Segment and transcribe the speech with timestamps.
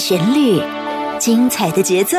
[0.00, 0.60] 旋律，
[1.18, 2.16] 精彩的节奏，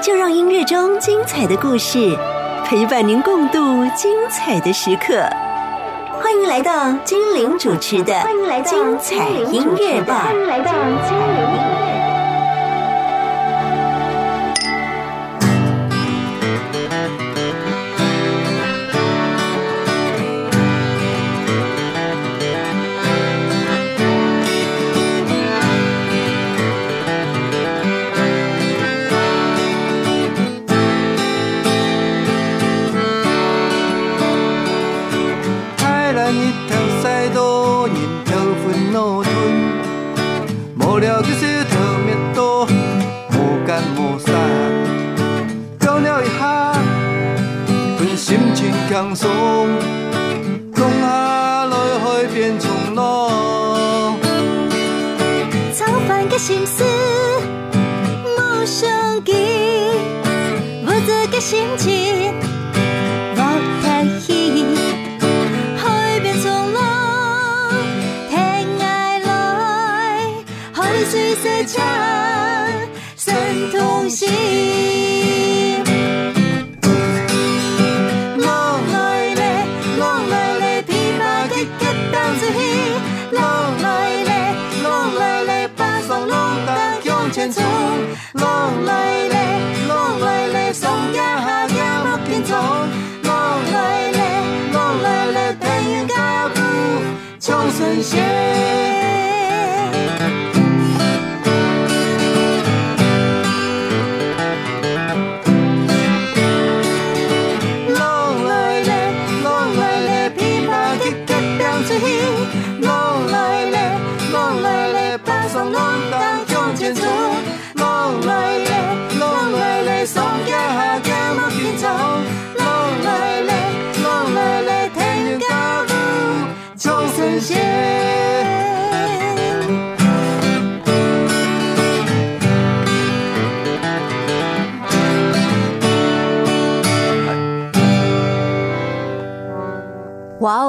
[0.00, 2.16] 就让音乐中精彩的故事
[2.64, 5.28] 陪伴您共度精彩的时刻。
[6.22, 8.14] 欢迎来到精灵主持的
[8.62, 10.28] 《精彩音乐吧》。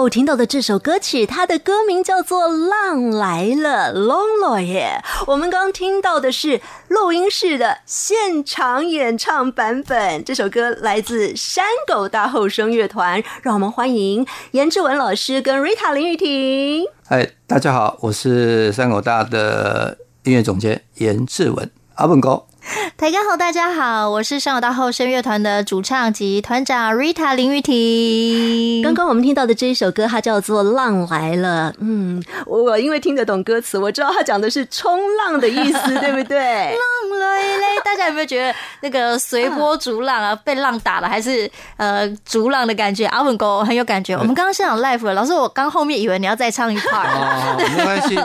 [0.07, 0.09] 哇哦！
[0.09, 5.01] 听到的这首歌曲，它的歌名叫做《浪来了》，Long 耶。
[5.28, 10.23] 我们刚听到的是录音室的现场演唱版本。
[10.23, 16.85] 这首歌来自山狗大后生乐团，让我们欢迎严志文老师跟 Rita 林玉婷。
[17.06, 22.45] 嗨，大家好，我是山狗大的音乐总监严志文，阿本哥。
[22.98, 28.82] 大家好，大家好，我是上有大后生乐团的主唱及团长 Rita 林玉婷。
[28.84, 31.72] 刚刚我们听到的这一首歌，它叫做《浪来了》。
[31.80, 36.38] 嗯，我因为听得懂歌词，我知道它讲的是冲浪的意思，对不对？
[36.76, 40.36] 浪来了，大家有没有觉得那个随波逐浪啊？
[40.36, 43.06] 被浪打了，还是呃逐浪的感觉？
[43.06, 44.14] 阿文哥很有感觉。
[44.16, 47.08] 我们刚刚现场 live 了，老师，我刚后面以为你要再唱一 part。
[47.08, 48.16] 哦，没关系，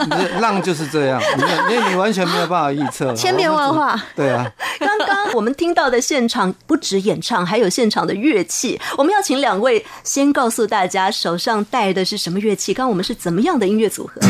[0.40, 1.22] 浪就是这样，
[1.70, 4.00] 因为你完全没有办法预测，千变万化。
[4.16, 4.52] 对啊。
[4.78, 8.80] 刚刚我们听到的现场不止演唱，还有现场的乐器。
[8.98, 12.74] 我们要请两位先告诉大家手上带的是什么乐器。
[12.74, 14.20] 刚刚我们是怎么样的音乐组合？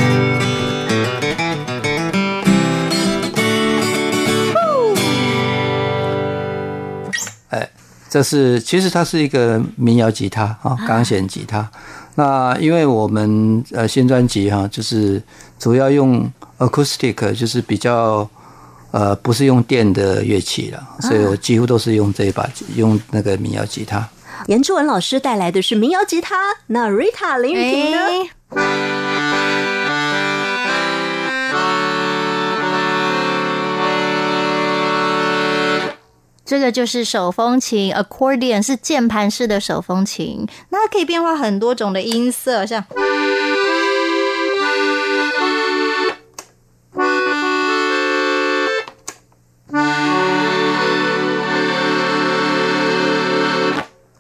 [7.49, 7.71] 哎，
[8.11, 11.71] 这是其实它是一个民谣吉他啊，钢弦吉他。
[12.15, 15.23] 那因为我们呃新专辑哈，就是
[15.59, 18.29] 主要用 acoustic，就是比较。
[18.93, 24.07] 呃，不是用电的乐器了，所以我几乎都是用这一把，用那个民谣吉他。
[24.49, 26.37] 严志文老师带来的是民谣吉他，
[26.67, 27.99] 那 Rita 林雨婷呢？
[36.45, 42.85] 这个就是手风琴，accordion 是键盘式的手风琴，那可以变化很多种的音色，像。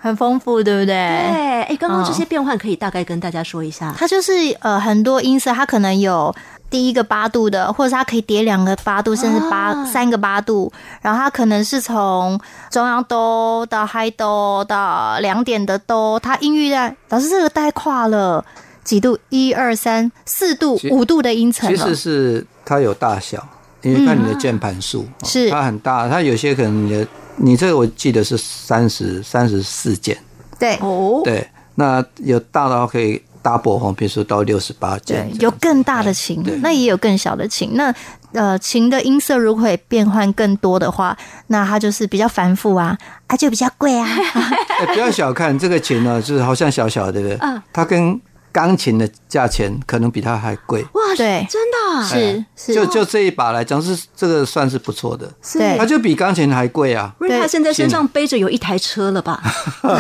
[0.02, 0.87] 很丰富，对不对？
[0.87, 3.94] 对，哎，刚刚这些变换可以大概跟大家说一下。
[3.96, 6.34] 它就是呃很多音色，它可能有
[6.69, 10.72] 第一个八度的，或者它可以叠两个八度，甚至八三个八度。
[11.02, 18.44] 然后它可能是从中央哆到嗨哆到两点的哆，它音域在老师这个带跨了
[18.82, 19.16] 几度？
[19.28, 21.70] 一二三四度、五度的音程。
[21.70, 23.46] 其实是它有大小，
[23.82, 27.06] 因为看你的键盘数，是它很大，它有些可能你的。
[27.37, 30.17] 你这个我记得是三十三十四件，
[30.58, 37.70] 对哦，对，那有大到可以 double 哈，比如说到六十八件，有更大的琴，那也有更小的琴。
[37.75, 37.93] 那
[38.32, 41.17] 呃琴的音色如果会变换更多的话，
[41.49, 42.96] 那它就是比较繁复啊，
[43.26, 44.06] 啊就比较贵啊。
[44.81, 47.38] 哎不要小看这个琴呢，就是好像小小的，对不对？
[47.40, 48.20] 嗯它跟
[48.52, 50.82] 钢琴的价钱可能比它还贵。
[50.93, 51.46] 哇，对。
[51.50, 52.04] 真的啊？
[52.04, 57.12] 是是，就就这一把来讲，是这个算是不错的，对它就比钢琴还贵啊。
[57.19, 59.43] 瑞他现在身上背着有一台车了吧？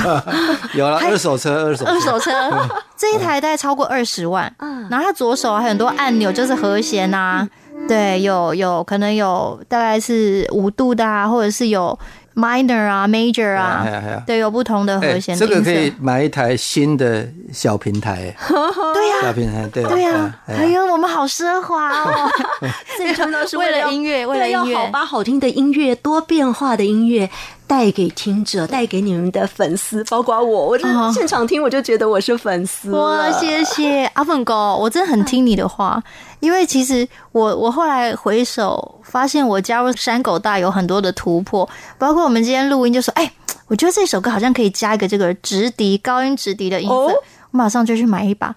[0.74, 2.30] 有了二手车，二手二手车。
[2.96, 4.86] 这一台大概超过二十万，嗯。
[4.90, 7.48] 然后它左手还有很多按钮，就是和弦呐、
[7.88, 11.98] 对，有有可能有大概是五度的啊，或者是有
[12.34, 15.36] minor 啊、major 啊哎呀哎，对，有不同的和哎，弦。
[15.36, 22.30] 这个可以买一台新的小平台， 对呀、小平台，对对呀、哎哎呦，我们好奢华哦！
[22.98, 27.28] 这全都是为了音乐，为了对要音乐，好把好听的音乐、多变化的音乐
[27.72, 30.66] 带给听者，带给你们的粉丝，包括我。
[30.66, 30.78] 我
[31.10, 32.98] 现场听，我就觉得我是粉丝了。
[33.00, 36.02] 哇，谢谢阿粉哥，我真的很听你的话，
[36.40, 41.66] 因为其实我我后来回首发现，我加入山狗大有很多的突破，
[41.96, 43.32] 包括我们今天录音就说，哎，
[43.68, 46.94] 我觉得这首歌好像可以加一个这个直笛高音直笛的音色。
[46.94, 47.24] 哦我
[47.54, 48.56] 马上就去买一把，啊，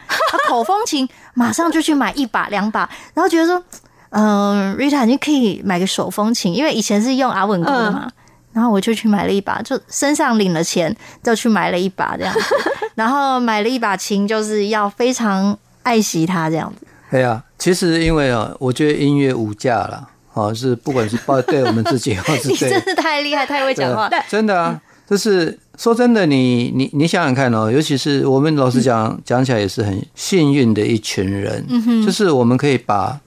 [0.50, 3.62] 口风琴马上就去买一把两把，然后觉得说，
[4.10, 8.10] 嗯、r i t a 你可以买个手风琴，因为以前是用阿文哥的嘛，
[8.56, 12.56] 然后我就去买了一把，就身上领了钱就去买了一把这样子，
[12.96, 16.88] 然后买了一把琴，就是要非常爱惜它这样子。
[17.10, 24.08] 哎呀，其实因为啊，我觉得音乐无价了，啊，是不管是包对我们自己，或是 对你真的太厉害，太会讲话。
[24.08, 31.66] 对真的啊，就是说真的，你你你想想看哦，尤其是我们老实讲讲起来也是很幸运的一群人，
[32.06, 33.20] 就是我们可以把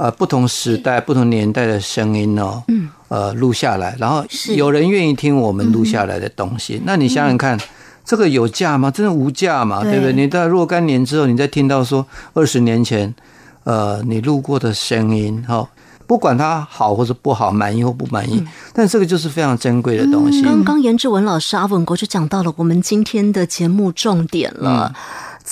[0.00, 2.62] 呃不同时代、不同年代的声音哦，
[3.08, 4.24] 呃录下来，然后
[4.56, 7.58] 有人愿意听我们录下来的东西，那你想想看。
[8.02, 8.90] 这个有价吗？
[8.90, 9.82] 真的无价嘛？
[9.82, 10.12] 对对不对？
[10.14, 13.14] 你到若干年之后，你再听到说二十年前，
[13.62, 15.68] 呃，你录过的声音，哈、
[16.08, 18.42] 不管它好或者不好，满意或不满意，
[18.72, 20.42] 但这个就是非常珍贵的东西。
[20.42, 24.92] 刚刚严志文老师阿文国就讲到了我们今天的节目重点了。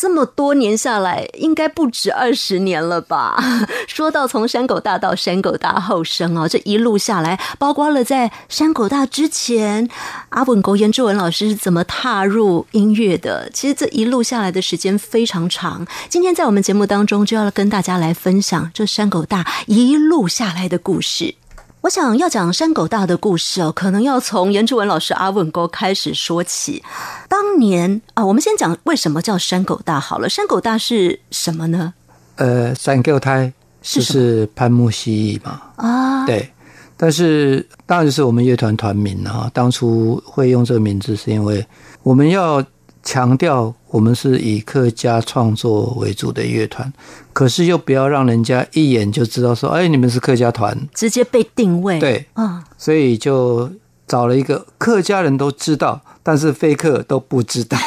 [0.01, 3.37] 这么多年下来，应该不止二十年了吧？
[3.89, 9.91] 说到从山狗大到山狗大后生哦，这一路下来，包括了在山狗大之前，
[10.29, 13.51] 阿文国严志文老师是怎么踏入音乐的？
[13.53, 15.85] 其实这一路下来的时间非常长。
[16.09, 21.35] 今天在我们节目当中，就要跟大家来分享这山狗大一路下来的故事。
[21.81, 26.83] 我想要讲山狗大的故事哦，可能要从严志文老师阿文沟开始说起。
[27.29, 30.29] 当年啊，我们先讲为什么叫山狗大好了。
[30.29, 31.95] 山狗大是什么呢？
[32.37, 33.53] 呃，三个胎
[33.83, 36.49] 是就是潘木蜥蜴嘛，啊，对。
[36.97, 41.65] 但是当然就是我们乐团团名啊，当初会用这个名字是因为
[42.03, 42.61] 我们要
[43.09, 46.93] 强调我们是以客家创作为主的乐团，
[47.33, 51.99] 可是又不要让人家一眼就知道说，哎，你们是客家团，直接被定位。
[51.99, 53.73] 对，啊，所以就
[54.07, 57.79] 找了一个客家人都知道，但是非客都不知道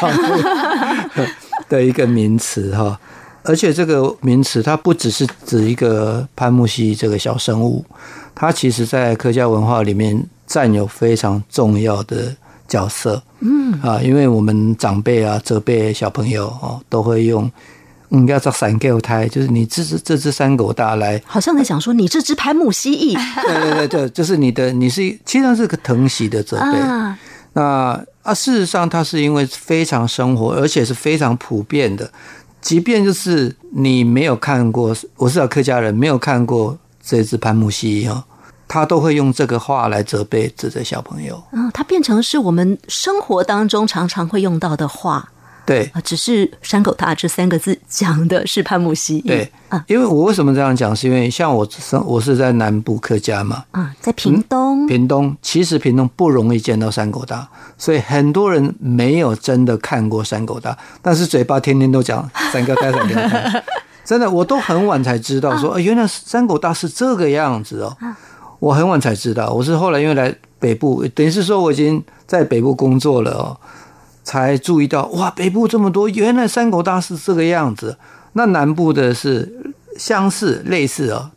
[1.69, 2.99] 的一个名词哈。
[3.43, 7.85] 而且这个名词它不只是指一个潘木蜥这个小生物，
[8.33, 12.35] 它其实在客家文化里面占有非常重要的
[12.71, 13.21] 角色。
[13.41, 17.51] 嗯啊，因为我们长辈啊、责备小朋友哦，都会用
[18.09, 23.13] 嗯，要找三狗胎，就是你这只这只三狗大来好像在讲说你这只潘木蜥蜴
[23.47, 26.79] 对对对对，就是你的，你是其实上是个疼惜的责备。
[26.79, 27.17] 啊，
[27.53, 27.61] 那
[28.23, 32.09] 啊，事实上它是因为非常生活，而且是非常普遍的。
[32.61, 38.23] 即便就是你没有看过，我是老客家人，没有看过这只潘木蜥蜴哦，
[38.71, 41.43] 他都会用这个话来责备指责小朋友。
[41.51, 45.29] 嗯，它变成是我们生活当中常常会用到的话。
[45.65, 45.91] 对。
[45.93, 49.27] 啊，只是山狗大这三个字讲的是潘木蜥蜴。
[49.27, 49.51] 对。
[49.67, 55.35] 啊，因为我为什么这样讲，是因为像我生我是在南部客家嘛，啊，在屏东，屏东。
[55.41, 57.45] 其实屏东不容易见到山狗大，
[57.77, 63.63] 所以很多人没有真的看过山狗大，但是嘴巴天天都讲山狗大、山狗大。
[64.03, 67.95] 真的，我都很晚才知道说，呃原来山狗大是这个样子哦。
[68.61, 73.57] 我很晚才知道，我是后来因为来北部，等于是说我已经在北部工作了哦，
[74.23, 77.97] 才注意到哇，北部这么多，原来三狗大是这个样子。
[78.33, 81.31] 那南部的是相似类似哦，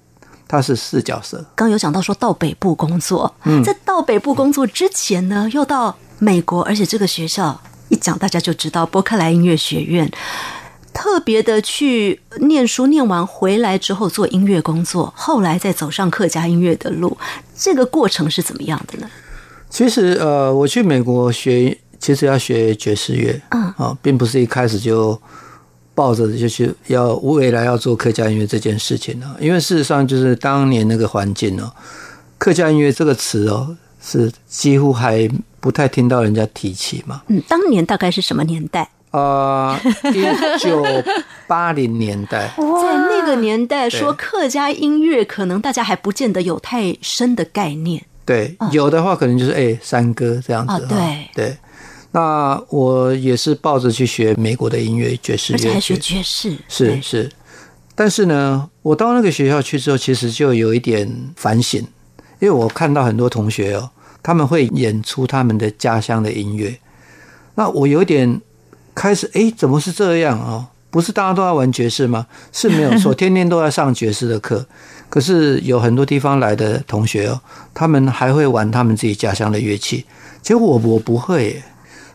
[0.47, 1.43] 它是四角色。
[1.55, 10.13] 刚有讲到说到北部工作，嗯在到北部工作之前呢，又到美国，而且这个学校一讲大家就知道伯克莱音乐学院。
[10.95, 17.19] 特别的去念书，念完回来之后做音乐工作，后来再走上客家音乐的路，
[17.55, 19.11] 这个过程是怎么样的呢？
[19.69, 25.21] 其实呃，我去美国学，其实要学爵士乐，嗯啊，并不是一开始就
[25.95, 31.71] 抱着就是要未来要做客家音乐这件事情呢，因为事实上就是当年那个环境哦，
[32.39, 37.23] 客家音乐这个词哦是几乎还不太听到人家提起嘛。
[37.27, 38.89] 嗯，当年大概是什么年代？
[39.17, 39.81] 啊，
[40.13, 40.85] 一九
[41.47, 48.05] 八零年代， 在那个年代说客家音乐，可能大家还不见得有太深的概念。
[48.27, 50.87] 对，有的话可能就是哎山歌这样子。
[50.89, 51.57] 对对。
[52.11, 57.31] 那我也是抱着去学美国的音乐爵士乐，而且还学爵士，是是。
[57.95, 61.81] 但是呢，我到那个学校去之后，其实就有一点反省，
[62.41, 63.91] 因为我看到很多同学哦，
[64.23, 66.77] 他们会演出他们的家乡的音乐，
[67.57, 68.41] 那我有点
[68.95, 70.69] 开始哎，怎么是这样啊？
[70.91, 72.27] 不是大家都在玩爵士吗？
[72.53, 74.65] 是没有错， 天天都在上爵士的课。
[75.11, 77.41] 可是有很多地方来的同学哦，
[77.73, 80.05] 他们还会玩他们自己家乡的乐器，
[80.43, 81.63] 结果我我不会。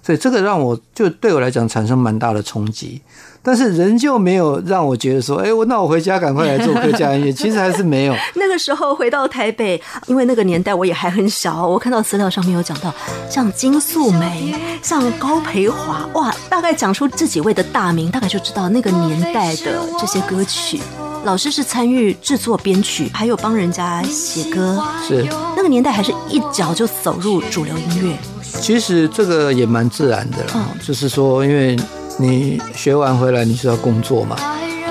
[0.10, 3.00] 所以这个让我就对我来讲产生蛮大的冲击，
[3.44, 7.30] 但是仍旧没有让我觉得说，哎，我那我回家赶快来做客家音乐。
[7.40, 8.16] 其实还是没有。
[8.34, 12.92] 那个时候回到台北，因为那个年代我也还很小，我看到资料上面有讲到，
[13.30, 20.82] 像金素梅、像高培华，哇，大概讲出这几位的大名，大概就知道那个年代的这些歌曲。
[21.24, 24.84] 老师是参与制作编曲，还有帮人家写歌。
[25.08, 25.24] 是
[25.56, 28.18] 那个年代，还是一脚就走入主流音乐。
[28.62, 31.78] 其实这个也蛮自然的啦，就是说，因为
[32.18, 34.36] 你学完回来你是要工作嘛，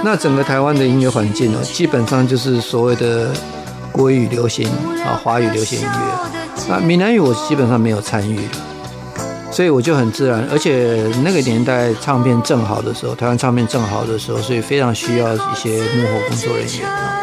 [0.02, 3.30] 那整个台湾的音乐环境呢，基本上就是所谓的
[3.92, 4.68] 国语流行
[5.04, 8.40] 啊，华语流行音乐，那闽南语我基本上没有参与，
[9.50, 17.20] 所以我就很自然，而且那个年代唱片正好的时候，台湾唱片正好的时候，所以非常需要一些幕后工作人员啊，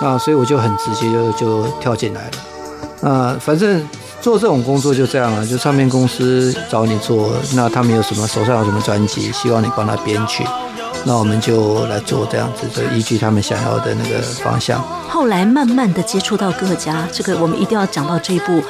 [0.00, 2.30] 那所以我就很直接就就跳进来
[3.02, 3.86] 了，啊，反正。
[4.26, 10.42] 做这种工作就这样了，就唱片公司找你做，那他们有什么手上有什么专辑，希望你帮他编曲，
[11.04, 14.82] 那我们就来做这样子的，依据他们想要的那个方向。
[15.08, 18.60] 后来慢慢的接触到各家，这个我们一定要讲到这一步。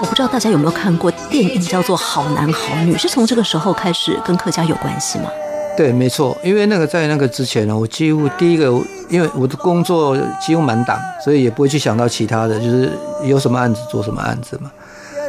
[0.00, 5.28] 我不知道大家有没有看过电影叫做《好男好女》，是从这个时候开始跟客家有关系吗？
[5.76, 8.72] 对，没错，因为那个在那个之前呢，我几乎第一个，
[9.10, 12.90] 因为我的工作几乎满档，所以也不会去想到其他的，就是
[13.22, 14.72] 有什么案子做什么案子嘛。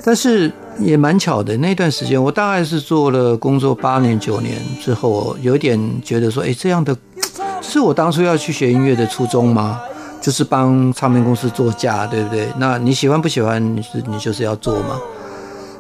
[0.04, 6.96] 但是也蛮巧的，那段时间我大概是做了工作八年九年之后，有点觉得说，哎，这样的
[7.62, 9.80] 是我当初要去学音乐的初衷吗？
[10.22, 12.48] 就是帮唱片公司做价，对不对？
[12.58, 13.64] 那你喜欢不喜欢？
[13.76, 15.00] 你是你就是要做嘛。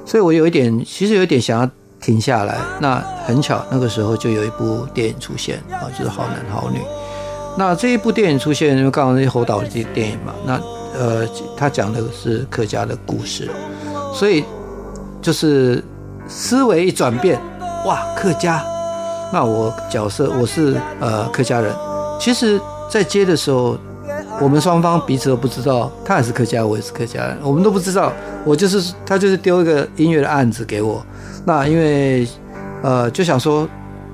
[0.05, 1.67] 所以我有一点，其实有一点想要
[1.99, 2.59] 停下来。
[2.79, 6.77] 那很巧，那个时候就有一部电影出现啊，就是《好男好女》。
[7.57, 10.61] 那这一部电影出现，因为刚好是侯导的电影嘛，那
[10.95, 13.49] 呃，他讲的是客家的故事。
[14.15, 14.45] 所以
[15.21, 15.83] 就是
[16.25, 17.37] 思维一转变，
[17.85, 18.63] 哇，客家，
[19.33, 21.71] 那我角色我是呃客家人。
[22.17, 23.77] 其实，在接的时候，
[24.39, 28.11] 我们双方彼此都不知道，他也是客家，我也是客家人，我们都不知道。
[28.45, 31.05] 我就是他就是丢一个音乐的案子给我，
[31.43, 32.25] 那因为
[32.81, 33.67] 呃就想说，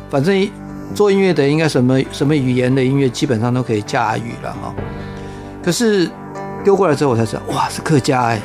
[0.10, 0.50] 反正
[0.96, 4.74] 做音乐的应该什么什么语言的音乐基本上都可以驾驭了哈。
[5.64, 6.10] 可是
[6.64, 8.42] 丢过来之后，我才知道，哇，是客家哎。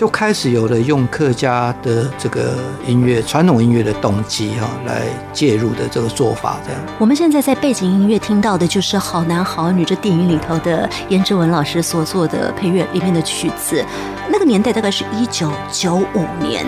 [0.00, 2.54] 就开始有了用客家的这个
[2.86, 6.56] 音乐、传统音乐的动机哈，来介入的这个做法。
[6.66, 13.84] 这样，我们现在在背景音乐听到的就是《好男好女》这电影里头的颜志文老师所做的配乐里面的曲子。
[14.32, 16.64] 那个年代大概是一九九五年。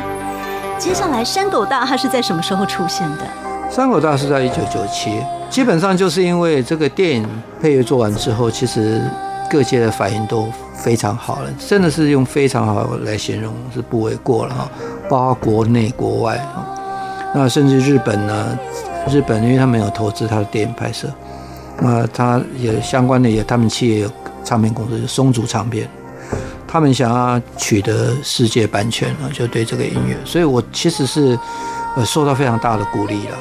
[0.79, 3.27] 接下来，山狗大它是在什么时候出现的？
[3.71, 5.11] 山狗大是在一九九七，
[5.49, 7.27] 基本上就是因为这个电影
[7.62, 9.01] 配乐做完之后，其实
[9.52, 10.49] 各界的反应都。
[10.75, 14.68] 非常好了，真的是用非常好来形容是不为过了哈。
[15.09, 16.66] 包括国内国外啊，
[17.32, 18.59] 那甚至日本呢，
[19.09, 21.06] 日本因为他们有投资他的电影拍摄，
[21.78, 24.11] 那他也相关的也他们企业有
[24.42, 25.88] 唱片公司松竹唱片，
[26.66, 31.38] 他们想要取得世界版权啊，就对这个音乐，所以我其实是
[31.97, 33.37] 呃受到非常大的鼓励了。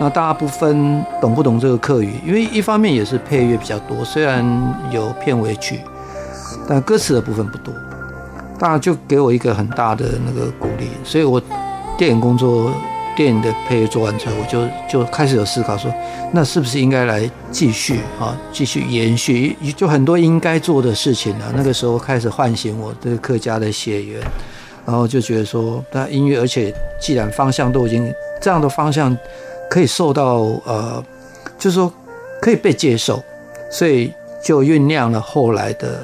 [0.00, 2.12] 那大家不分懂不懂这个客语？
[2.26, 4.44] 因为一方面也是配乐比较多，虽然
[4.90, 5.80] 有片尾曲。
[6.68, 7.72] 但歌词的部分不多，
[8.58, 11.40] 大家就给我一个很大的那个鼓励，所以我
[11.96, 12.72] 电影工作、
[13.16, 15.92] 电影的配乐做完之后，我就就开始有思考说，
[16.32, 21.52] 那是不是应该来继续啊，继续延续，就很多应该做的事情啊。
[21.54, 24.20] 那个时候开始唤醒我这个客家的血缘，
[24.86, 29.14] 然后就觉得说，那音乐，而且既然方向都已经这样的方向
[29.68, 31.04] 可以受到呃，
[31.58, 31.92] 就是说
[32.40, 33.22] 可以被接受，
[33.70, 34.12] 所以
[34.42, 36.00] 就酝酿了后来的。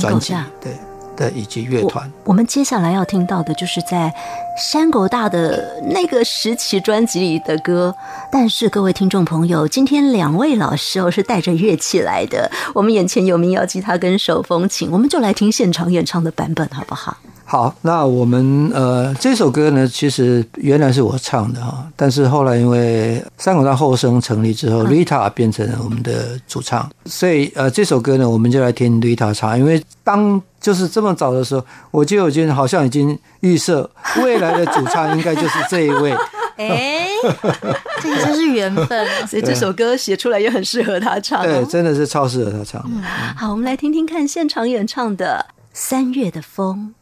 [0.00, 0.72] 专辑对，
[1.16, 2.10] 的以及乐团。
[2.24, 4.12] 我们接下来要听到的就是在
[4.56, 7.94] 山狗大的那个时期专辑里的歌。
[8.30, 17.16] 但是各位听众朋友，今天两位老师哦是带着乐器来的，我们眼前有民谣吉他跟手风琴，我们就来听现场演唱的版本好不好？
[17.50, 29.58] 好，那我们呃这首歌呢，其实原来是我唱的哈，但是后来因为三口大后生成立之后，Rita 变成了我们的主唱，所以呃这首歌呢，我们就来听 Rita 唱。
[29.58, 33.88] 因为当就是这么早的时候，我就已经好像已经预设
[34.22, 36.14] 未来的主唱应该就是这一位。
[36.58, 37.08] 哎，
[38.02, 39.26] 这个真是缘分啊！
[39.26, 41.42] 所以这首歌写出来也很适合他唱。
[41.44, 42.84] 对，真的是超适合他唱。
[43.36, 46.92] 好，我们来听听看现场演唱的《三月的风》。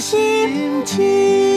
[0.00, 1.51] 心情。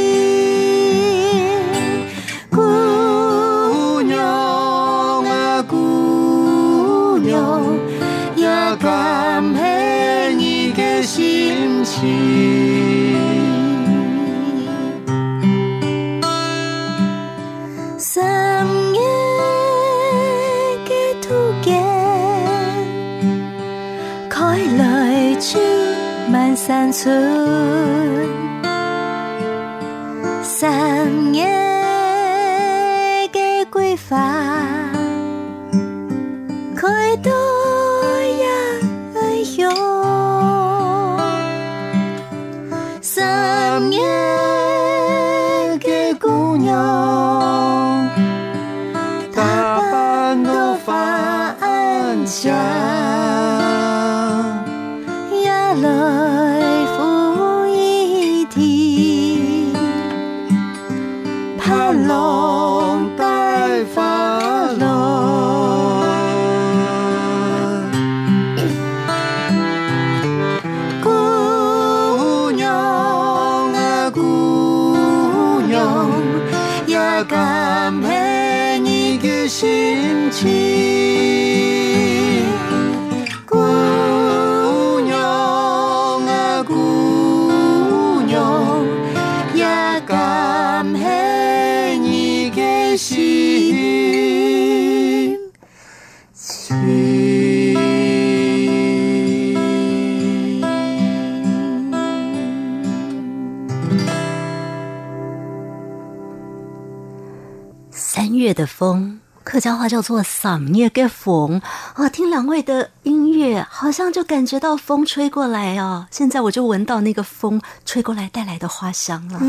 [108.35, 111.61] 月的风，客家话叫做“桑叶嘅风”
[111.95, 112.09] 啊！
[112.09, 116.07] 听两位的音乐，好像就感觉到风吹过来哦。
[116.11, 119.39] 现在我就闻到那个风吹过来带来的花香了。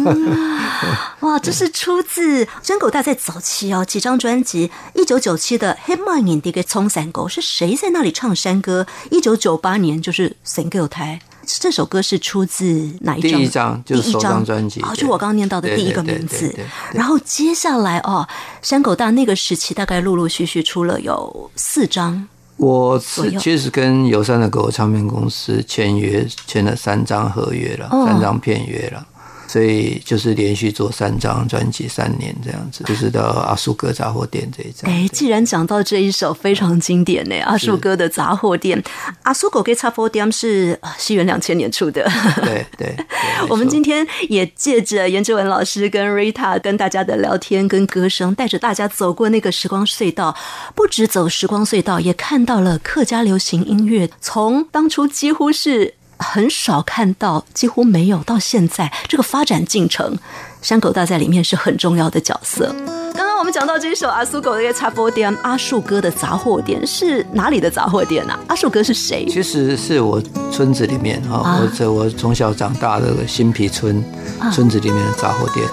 [1.21, 8.87] 哇，这是出自真狗大在早期哦几张专辑，一九九七的《黑马眼的个冲山狗》是谁在那里唱山歌？
[9.11, 11.21] 一九九八年就是《神狗台》。
[11.47, 12.65] 这首歌是出自
[13.01, 13.31] 哪一张？
[13.31, 16.55] 第一张就是首张专辑，哦，就我刚刚念到的第一个名字。
[16.93, 18.27] 然后接下来哦，
[18.63, 22.27] 山狗大那个时期大概陆陆续续出了有四张。
[22.57, 29.07] 我是其实跟友善的狗唱片公司签约，签了三张合约了，三张片约了。
[29.49, 34.91] 所以就是连续做三张专辑三年这样子，就是到阿叔哥杂货店这一张。
[34.91, 38.83] 哎，既然讲到这一首非常经典呢，阿叔哥的杂货店，
[39.23, 42.11] 阿叔狗给杂货店是西元两千年出的。
[42.45, 42.97] 对对。
[43.49, 50.37] 我们今天也借着严志文老师跟 Rita 跟大家的聊天跟歌声，带着大家走过那个时光隧道，
[50.75, 55.95] 不止走时光隧道，也看到了客家流行音乐从当初几乎是。
[56.27, 58.19] 很少看到，几乎没有。
[58.25, 60.19] 到现在这个发展进程，
[60.61, 62.75] 山狗大在里面是很重要的角色。
[63.15, 68.37] 刚刚我们讲到这首阿苏狗的茶波店，阿树哥的杂货店是哪里的杂货店呢？
[68.49, 69.27] 阿树哥是谁？
[69.31, 74.05] 其实是我村子里面啊，或者我从小长大的新皮村
[74.53, 75.67] 村子里面的杂货店，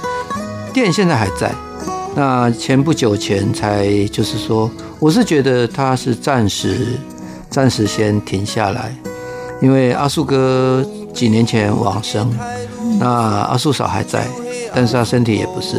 [0.72, 1.52] 店现在还在。
[2.16, 7.00] 那前不久前才就是说，我是觉得他是暂时
[7.50, 8.96] 暂时先停下来，
[9.64, 12.30] 因为阿树哥几年前往生，
[13.00, 14.28] 那阿树嫂还在，
[14.76, 15.78] 但是他身体也不是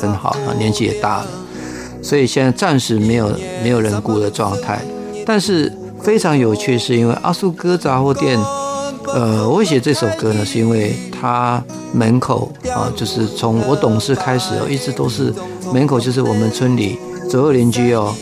[0.00, 1.26] 很好啊，年纪也大了，
[2.02, 3.30] 所以现在暂时没有
[3.62, 4.80] 没有人顾的状态。
[5.24, 5.72] 但是
[6.02, 8.36] 非常有趣，是因为阿树哥杂货店。
[9.06, 15.32] 呃，我写这首歌呢，是因为他门口啊，就是从我懂事开始哦，一直都是
[15.72, 16.98] 门口，就是我们村里
[17.30, 18.12] 左右邻居哦，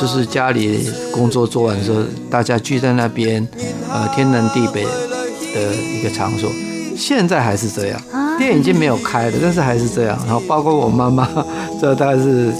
[0.00, 3.46] 就是家里工作做完的时候，大家聚在那边，
[3.92, 6.48] 呃，天南地北的一个场所。
[6.96, 8.00] 现在还是这样，
[8.38, 10.18] 店已经没有开了，但是还是这样。
[10.24, 11.28] 然后包括我妈妈，
[11.78, 12.50] 这大概是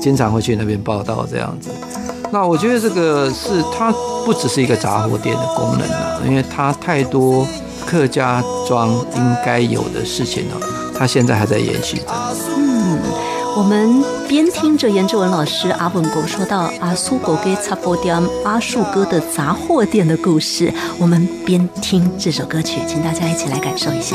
[0.00, 1.68] 经常会去那边报道这样子。
[2.30, 3.92] 那我觉得这个是它
[4.24, 7.46] 不只是一个杂货店的功能了，因为它太多
[7.86, 10.66] 客家庄应该有的事情了，
[10.98, 12.04] 它现在还在延续着。
[13.56, 18.14] 我们边听着严志文老师阿文国说到阿苏狗给杂货店
[18.44, 24.14] 阿树哥的杂货店的故事，我们边听这首歌曲，请大家一起来感受一下。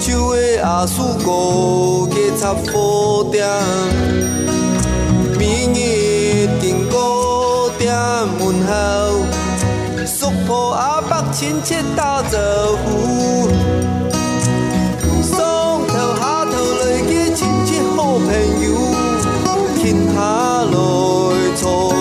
[0.00, 3.46] 手的阿叔哥加插货店，
[5.38, 7.94] 明日订糕点
[8.40, 9.24] 问候，
[10.04, 12.36] 叔婆阿伯亲切打招
[12.84, 13.46] 呼，
[21.54, 21.91] 走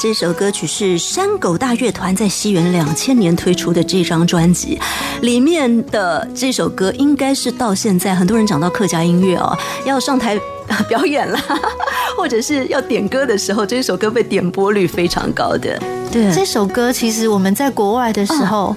[0.00, 4.80] 这首歌曲是山狗大乐团在西元两千年推出的这张专辑
[5.22, 10.38] 里面的这首歌，应该是到现在很多人讲到客家音乐哦，要上台
[10.88, 11.40] 表演啦，
[12.16, 15.76] 或者是要点歌的时候，这首歌被点播率非常高的。
[16.12, 18.76] 对，这首歌其实我们在国外的时候，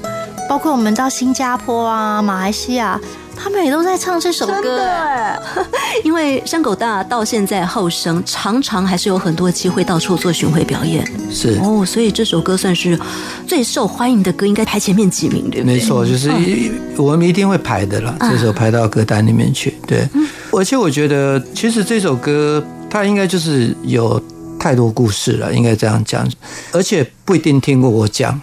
[0.50, 3.00] 包括我们到新加坡啊、马来西亚，
[3.42, 4.62] 他们也都在唱这首歌。
[4.62, 5.66] 对，
[6.06, 11.06] 因为山狗大到现在后生，常常还是有很多机会到处做巡回表演。
[11.32, 13.00] 是哦，所以这首歌算是
[13.48, 15.76] 最受欢迎的歌，应该排前面几名，对不对？
[15.76, 19.76] 没错，就是一我们一定会排的啦，这首排到歌单里面去。
[19.88, 20.08] 对，
[20.52, 24.22] 而且我觉得其实这首歌它应该就是有
[24.60, 26.30] 太多故事了，应该这样讲，
[26.72, 28.40] 而且不一定听过我讲。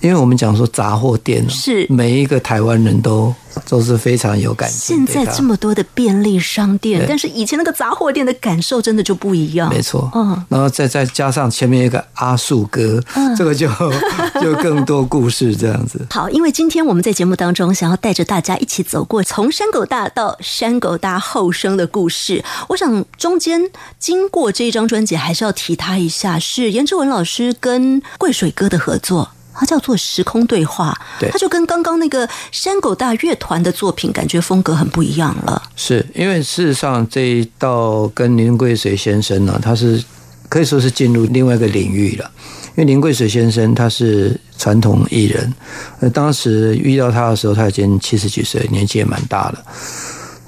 [0.00, 3.34] 因为我们讲说杂货店是每一个台湾人都
[3.68, 4.96] 都是非常有感情。
[4.96, 9.68] 现在这么多的便利商店，但是以前那个杂货店的感受真的就不一样。
[9.68, 13.02] 没错，嗯，然后再再加上前面一个阿树哥，
[13.36, 13.68] 这个就
[14.40, 16.04] 就更多故事这样子。
[16.10, 29.30] 好，因为今天我们在节目当中想要带着大家一起走过从山狗大到山狗大后生的故事，我想中间经过这一张专辑，还是要提他一下，是颜志文老师跟桂水哥的合作。
[29.54, 35.62] 它叫做时空对话，对它就跟刚刚那个山狗大乐团的作品感觉风格很不一样了。
[35.76, 40.02] 是因为事实上这一道跟林桂水先生呢，他是
[40.48, 42.30] 可以说是进入另外一个领域了。
[42.76, 45.54] 因为林桂水先生他是传统艺人，
[46.00, 49.64] 呃，当时遇到他的时候，他已经七十几岁，年纪也蛮大了。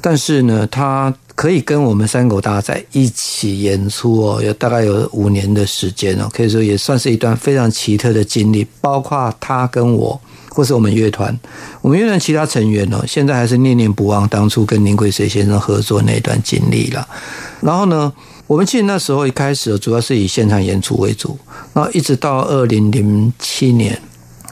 [0.09, 8.64] 但是呢，他可以跟我们三狗大在一起演出哦，有大概有五年的时间哦，可以说也算是一段非常奇特的经历。
[8.81, 11.37] 包括他跟我，或是我们乐团，
[11.81, 17.05] 我们乐团其他成员哦，现在还是念念不忘当初跟林桂水先生合作那段经历了。
[17.61, 18.12] 然后呢，
[18.47, 21.37] 我们其实那时候一开始主要是以现场演出为主，
[21.73, 24.01] 然后一直到二零零七年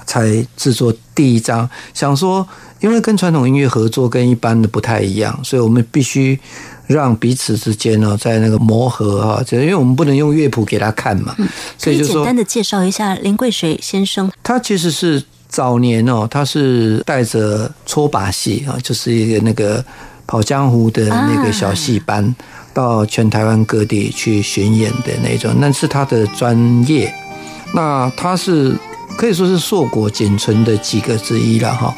[0.05, 2.45] 才制作第一张，想说。
[2.85, 6.38] 因为跟传统音乐合作跟一般的不太一样，所以我们必须
[6.87, 11.35] 让彼此之间呢在那个磨合啊，就因为我们不能用乐谱给他看嘛，
[11.79, 19.83] 所以简单的介绍一下林桂水先生，他其实是早年哦，他是带着搓把戏啊，就是一个那个
[20.27, 22.37] 跑江湖的那个小戏班，
[22.75, 27.11] 到全台湾各地去巡演的那种，那是他的专业。
[27.73, 28.77] 那他是
[29.16, 31.94] 可以说是硕果仅存的几个之一了哈。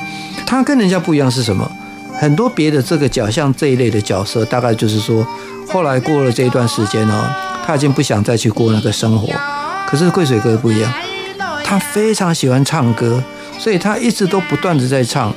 [0.47, 1.71] 他跟人家不一样是什么？
[2.19, 5.27] 很多别的这个角像这一类的角色，大概就是说，
[5.69, 7.29] 后来过了这一段时间呢，
[7.67, 9.29] 他已经不想再去过那个生活。
[9.87, 10.91] 可是桂水哥不一样，
[11.63, 13.23] 他非常喜欢唱歌，
[13.59, 15.31] 所以他一直都不断的在唱。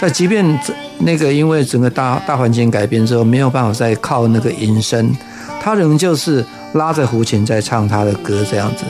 [0.00, 0.58] 在即便
[0.98, 5.14] 那个因为整个大大环境改变之后，没有办法再靠那个音声，
[5.60, 8.84] 他仍旧是拉着胡琴在唱他的歌这样子。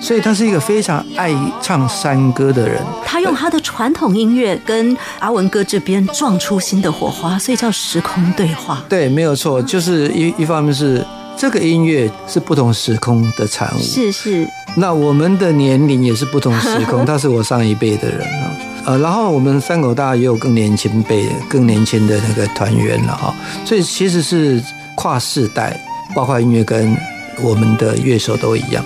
[0.00, 2.80] 所以他是一个非常爱唱山歌的人。
[3.04, 8.84] 他用他的传统音乐跟阿文哥这边撞出新的火花，所以叫时空对话。
[8.88, 11.04] 对，没有错，就是一一方面是
[11.36, 14.46] 这个音乐是不同时空的产物，是是。
[14.76, 18.50] 那我们的年龄也是不同时空， 他是我上一辈的人啊，
[18.84, 24.62] 呃，然后我们三口大也有更年轻辈、更年轻的那个团员了哈，所以其实是
[24.94, 25.80] 跨世代，
[26.14, 26.96] 包括音乐跟。
[27.42, 28.84] 我们的乐手都一样，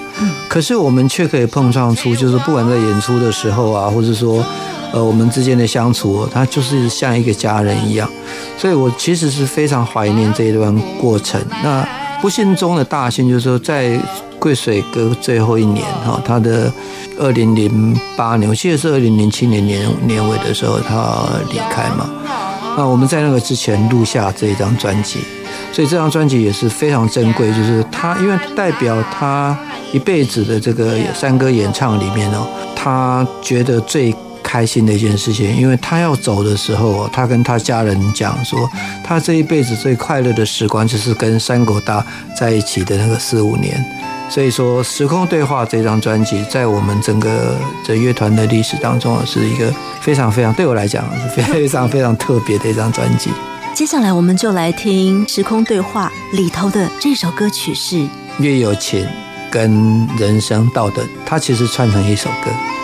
[0.48, 4.44] 可是我们却可以碰撞出，就是不管在演出的时候啊，或者说，
[4.92, 8.10] 呃，我们之间的相处，他就是像一个家人一样。
[8.58, 11.40] 所以我其实是非常怀念这一段过程。
[11.62, 11.86] 那
[12.20, 13.98] 不幸中的大幸，就是说在
[14.38, 16.72] 桂水哥最后一年哈，他的
[17.18, 22.10] 二零零八年，我记得是二零零七年年年尾的时候，他离开嘛。
[22.76, 25.18] 那我们在那个之前录下这一张专辑。
[25.72, 29.56] 所以这张专辑也是非常珍贵，就是他因为代表他
[29.92, 38.68] 一辈子的这个山歌演唱里面哦，他觉得最开心的一件事情，因为他要走的时候，他跟他家人讲说，
[39.04, 42.04] 他这一辈子最快乐的时光就是跟山狗大
[42.36, 43.82] 在一起的那个四五年。
[44.28, 53.30] 所以说，《时空对话》这张专辑在我们整个这乐团的历史当中，是一个非常非常对我来讲是非常非常特别的一张专辑。
[53.80, 57.96] 接下来我们就来听《时空对话》里头的这首歌曲是
[58.38, 59.10] 《越有钱
[59.50, 62.79] 跟人生道德》，它其实串成一首歌。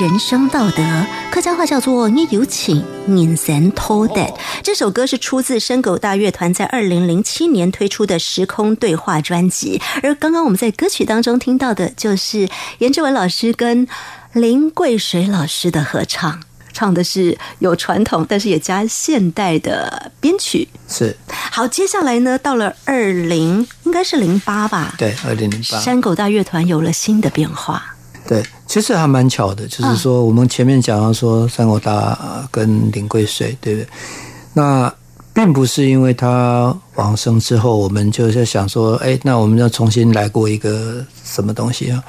[0.00, 0.84] 人生道德，
[1.28, 4.24] 客家话叫做“你有请，人神托德”。
[4.62, 13.88] 这首歌是出自深狗大乐团在二零零七年推出的《时空对话》专辑，而刚刚我们在歌曲当中听到的，就是严志文老师跟
[14.34, 16.40] 林桂水老师的合唱。
[16.72, 20.68] 唱的是有传统，但是也加现代的编曲。
[20.86, 21.16] 是
[21.50, 24.94] 好，接下来呢，到了二零，应该是零八吧？
[24.96, 27.96] 对，二零零八，山狗大乐团有了新的变化。
[28.28, 33.88] 对，其实还蛮巧的，就是说我们前面讲到说三狗大跟林桂水，对不对？
[34.52, 34.94] 那
[35.32, 42.04] 并不是因为他往生之后，我们就在想说，哎，那我们要重新来过一个什么东西啊？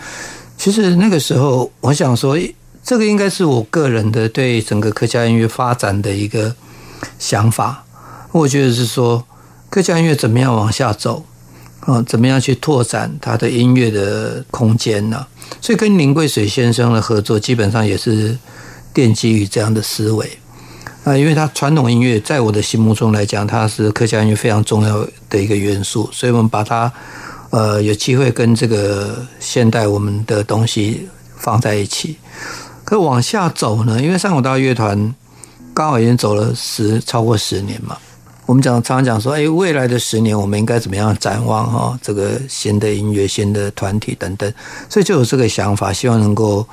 [0.58, 2.38] 其实那个时候，我想说。
[2.82, 6.52] 这个应该是我个人的对整个客家音乐发展的一个
[7.20, 7.84] 想法。
[8.32, 9.24] 我觉得是说，
[9.70, 11.24] 客家音乐怎么样往下走
[11.82, 12.02] 啊？
[12.04, 15.28] 怎么样去拓展它的音乐的空间呢？
[15.62, 18.38] 所以跟林桂水先生的合作，基本上也是
[18.94, 20.30] 奠基于这样的思维
[21.04, 21.16] 啊。
[21.18, 26.92] 因为他传统音乐在我的心目中来讲，它是客家音乐非常重要的一个元素，所以我们把它
[27.50, 31.08] 呃有机会跟这个现代我们的东西
[31.38, 32.18] 放在一起。
[32.84, 34.02] 可往下走呢？
[34.02, 35.14] 因为三口大乐团
[35.74, 37.98] 刚好已经走了十超过十年嘛。
[38.50, 42.00] 我们讲常常讲说，哎，未来的十年我们应该怎么样展望哈？
[42.02, 44.52] 这个新的音乐、新的团体等等，
[44.90, 46.68] 所以就有这个想法，希望能够。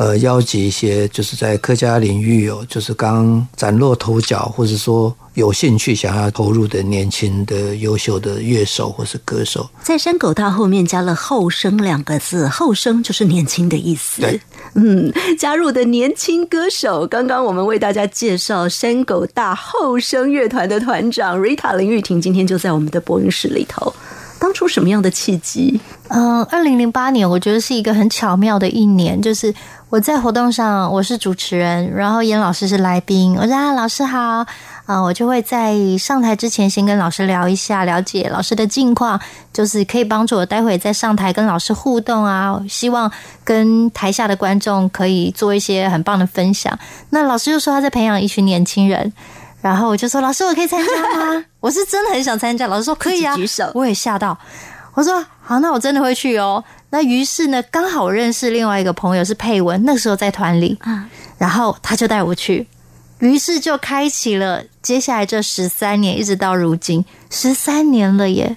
[0.00, 14.22] 呃，邀集一些就是在客家领域有，就是刚崭露头角，或者说有兴趣想要投入的年轻的优秀的乐手或是歌手，在山狗大后面加了“后生”两个字，“后生”就是年轻的意思。
[14.22, 14.40] 对，
[14.72, 23.94] 嗯，加入的年轻歌手，刚刚我们为大家介绍山狗大后生乐团的团长 Rita 林玉婷，今天就在我们的播音室里头。
[24.40, 25.78] 当初什么样的契机？
[26.08, 29.54] 嗯，二零零八年，我觉得是一个很巧妙的一年，就是
[29.90, 33.36] 我在活动上我是主持人，然后严老师是来宾。
[33.36, 34.46] 我说啊，老师好，
[34.86, 39.20] 啊，我就会在上台之前先跟老师聊一下，了解老师的近况，
[39.52, 42.58] 就是可以帮助我待会在上台跟老师互动啊。
[42.66, 43.12] 希望
[43.44, 46.76] 跟台下的观众可以做一些很棒的分享。
[47.10, 49.12] 那老师又说他在培养一群年轻人。
[49.62, 51.44] 然后我就说：“老师，我可以参加吗？
[51.60, 54.36] 我是真的很想参加。”老师说：“可以啊。”举手，我也吓到。
[54.94, 60.76] 我说：“好，那我真的会去哦。”那于是呢，刚好我认识另外一个朋友是佩文，那时候在团里，
[61.38, 62.66] 然后他就带我去，
[63.20, 68.56] 于是就开启了接下来这十三年，一直到如今十三年了耶。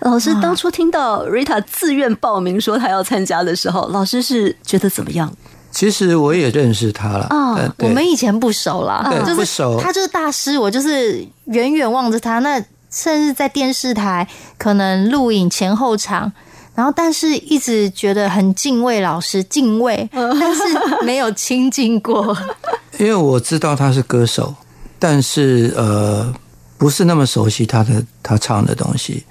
[0.00, 5.34] 老师当初听到 Rita 自愿报名说他要参加的时候，老师是觉得怎么样？
[5.72, 9.80] 其实我也认识他了啊，我们以前不熟了，对，不熟。
[9.80, 12.38] 他就是大师，我就是远远望着他。
[12.40, 16.30] 那甚至在电视台可能录影前后场，
[16.74, 20.62] 然后但是一直觉得很敬畏老师，敬畏，但是
[21.04, 22.36] 没有亲近过。
[23.00, 24.54] 因为我知道他是歌手，
[24.98, 26.30] 但是呃，
[26.76, 29.24] 不是那么熟悉他的他唱的东西。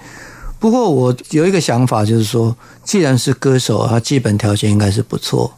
[0.58, 5.52] 不过我有一个想法，就是说，既然是歌手，他基本条件应该是不错。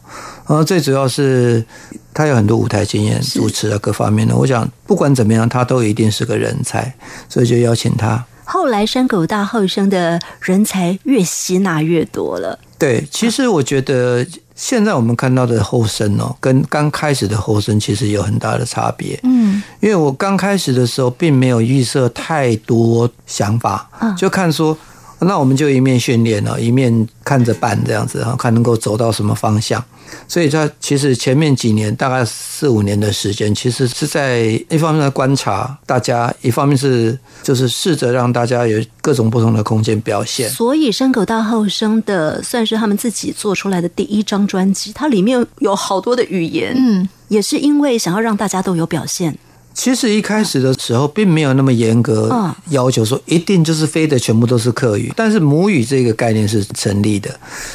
[0.46, 1.64] 然后最主要是
[2.12, 4.36] 他有很多舞台经验、主持啊各方面的。
[4.36, 6.94] 我想不管怎么样，他都一定是个人才，
[7.28, 8.22] 所以就邀请他。
[8.44, 12.58] 后来山狗大后生的人才越吸纳越多了。
[12.78, 19.18] 对，其实我觉得现在我们看到的后生哦，跟刚开始的后生其实有很大的差别。
[19.22, 24.76] 嗯，因为我刚开始的时候并没有预设太多想法，就看说。
[25.26, 29.82] 那我们就一面训练了，一面看着办这样子，哈看能够走到什么方向。
[30.28, 40.48] 所以，他其实前面几年，大概四五年的时间，其实是在一方面在观察大家，一方面是就是试着让大家有各种不同的空间表现。
[40.50, 49.36] 所以，山口大后生的算是他们自己做出来的第一张专辑，它里面有好多的语言，嗯，也是因为想要让大家都有表现。
[49.74, 57.28] 其实一开始的时候并没有那么严格要求说一定就是非的全部都是客语，但是母语这个概念是成立的，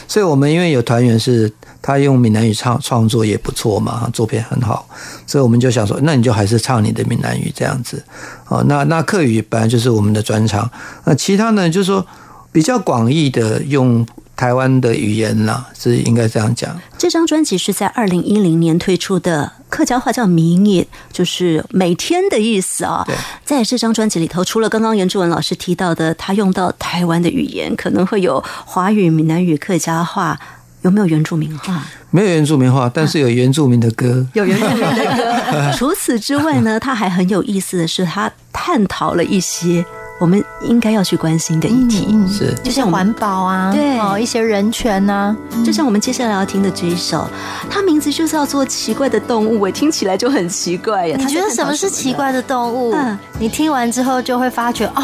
[0.08, 4.88] 所以我们因为有团员是他用闽南语唱创作也不错嘛，作品很好，
[5.28, 8.02] 所以我们就想说，那你就还是唱你的闽南语这样子，
[8.48, 10.70] 哦，那那客语本来就是我们的专长，
[11.04, 12.06] 那其他呢就是说
[12.52, 14.08] 比较广义的用。
[14.40, 16.74] 台湾的语言啦，是应该这样讲。
[16.98, 23.06] 这张专辑是在二零一零年推出的，客家话叫“明夜”，就是每天的意思啊。
[23.44, 30.40] 在这张专辑里头，除了刚刚严志文老师提到的，他用到台湾的语言，可能会有华语、闽南语、客家话，
[30.84, 31.84] 有没有原住民话？
[32.10, 35.06] 没有原住民话，但是有原住民的歌，有原住民的
[35.52, 35.74] 歌。
[35.76, 39.86] 除此之外呢，他还很有意思的是，他探讨了一些。
[40.20, 42.08] 我们应该要去关心的议题。
[42.12, 47.28] 嗯是就像环保啊，对哦，一些人权呐、就像我们接下来要听的这一首，
[47.70, 51.16] 它名字就是要做奇怪的动物，哎，听起来就很奇怪呀。
[51.18, 52.94] 你觉得什么是奇怪的动物？
[52.94, 55.04] 嗯你听完之后就会发觉哦，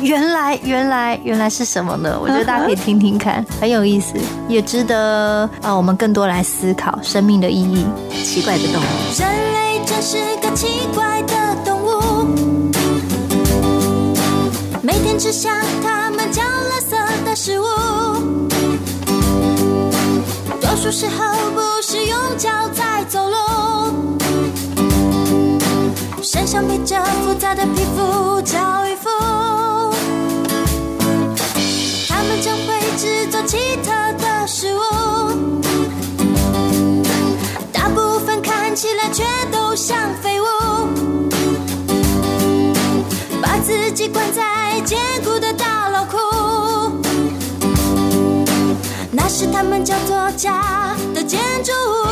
[0.00, 2.18] 原来原来原来是什么呢？
[2.20, 4.14] 我觉得大家可以听听看，很有意思，
[4.48, 7.86] 也值得呃我们更多来思考生命的意义。
[8.22, 8.84] 奇怪的动物？
[9.18, 11.34] 人类真是个奇怪的
[11.64, 11.69] 动物，
[14.90, 17.64] 每天吃下它们叫垃圾的食物，
[20.60, 24.18] 多数时候不是用脚在走路，
[26.20, 29.08] 身上披着复杂的皮肤叫衣服，
[32.08, 34.79] 他们将会制作奇特的食物。
[49.62, 52.06] 他们叫做家的建筑物。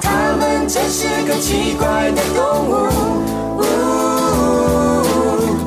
[0.00, 2.72] 他们真是个奇怪的动物，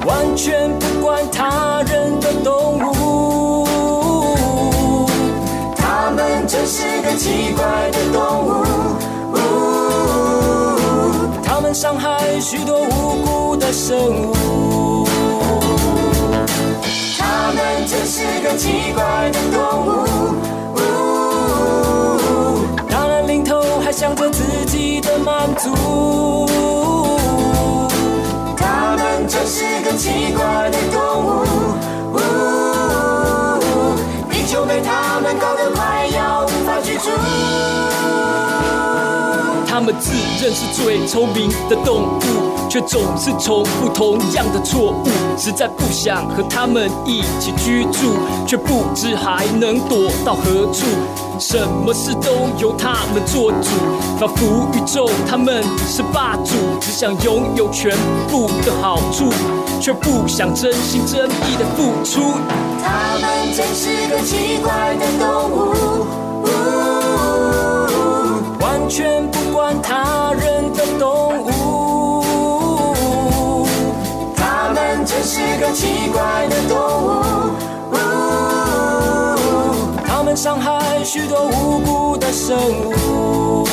[0.08, 3.68] 完全不管他人的动物。
[5.78, 8.66] 他们真是个奇怪的动物。
[11.44, 13.96] 他们伤害许多无辜的生
[14.32, 14.75] 物。
[17.46, 19.88] 他们真是个奇怪的动物。
[22.90, 26.48] 大难临头还想着自己的满足。
[28.58, 31.15] 他们真是个奇怪的动物。
[39.76, 45.04] 他们自认是最聪明的动物，却总是重复同样的错误。
[45.38, 48.14] 实在不想和他们一起居住，
[48.48, 50.86] 却不知还能躲到何处。
[51.38, 53.68] 什么事都由他们做主，
[54.18, 57.92] 仿佛宇宙他们是霸主，只想拥有全
[58.30, 59.26] 部的好处，
[59.82, 62.22] 却不想真心真意的付出。
[62.82, 66.06] 他们真是个奇怪的动物。
[68.88, 72.24] 全不管他人的动物。
[74.36, 77.24] 他们真是个奇怪的动物。
[80.06, 83.66] 他们伤害许多无辜的生物。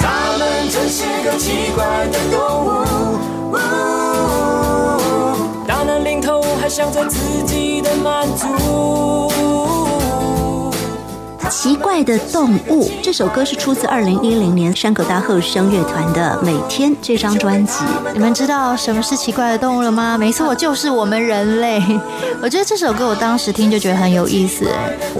[0.00, 2.68] 他们真是个奇怪的动物。
[5.66, 8.46] 大难临头还想着自己的满足。
[11.60, 17.84] 奇怪的动物这首歌是出自二零一零年山口大后声乐团的《每天》这张专辑。
[18.14, 20.16] 你们知道什么是奇怪的动物了吗？
[20.16, 21.78] 没错，就是我们人类。
[22.40, 24.66] 我觉得这首歌我当时听就觉得很有意思。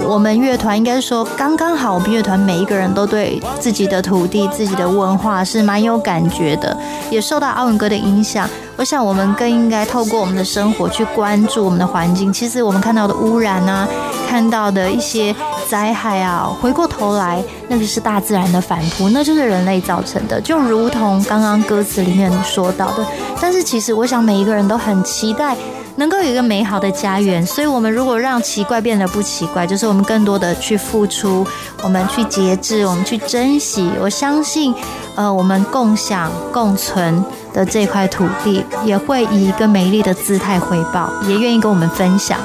[0.03, 6.75] 我们乐团应该说刚刚好，我们乐团每一个人都对自己的土地、自己的文化是蛮有感觉的，
[7.11, 8.49] 也受到阿文哥的影响。
[8.77, 12.33] 我想我们更应该透过我们的生活去关注我们的环境。
[12.33, 13.87] 其实我们看到的污染啊，
[14.27, 15.35] 看到的一些
[15.69, 16.30] 灾害啊，
[16.61, 20.39] 回过头来，那个是大自然的反扑，那就是人类造成的。
[20.41, 23.05] 就如同刚刚歌词里面说到的，
[23.39, 25.55] 但是其实我想每一个人都很期待。
[25.97, 31.45] 能够有一个美好的家园，所以我们如果让奇怪变得不奇怪，就是我们更多的去付出，
[31.83, 33.91] 我们去节制，我们去珍惜。
[33.99, 34.73] 我相信，
[35.15, 37.23] 呃，我们共享共存
[37.53, 42.39] 的这块土地，也会以一个美丽的姿态回报，也愿意跟我们分享。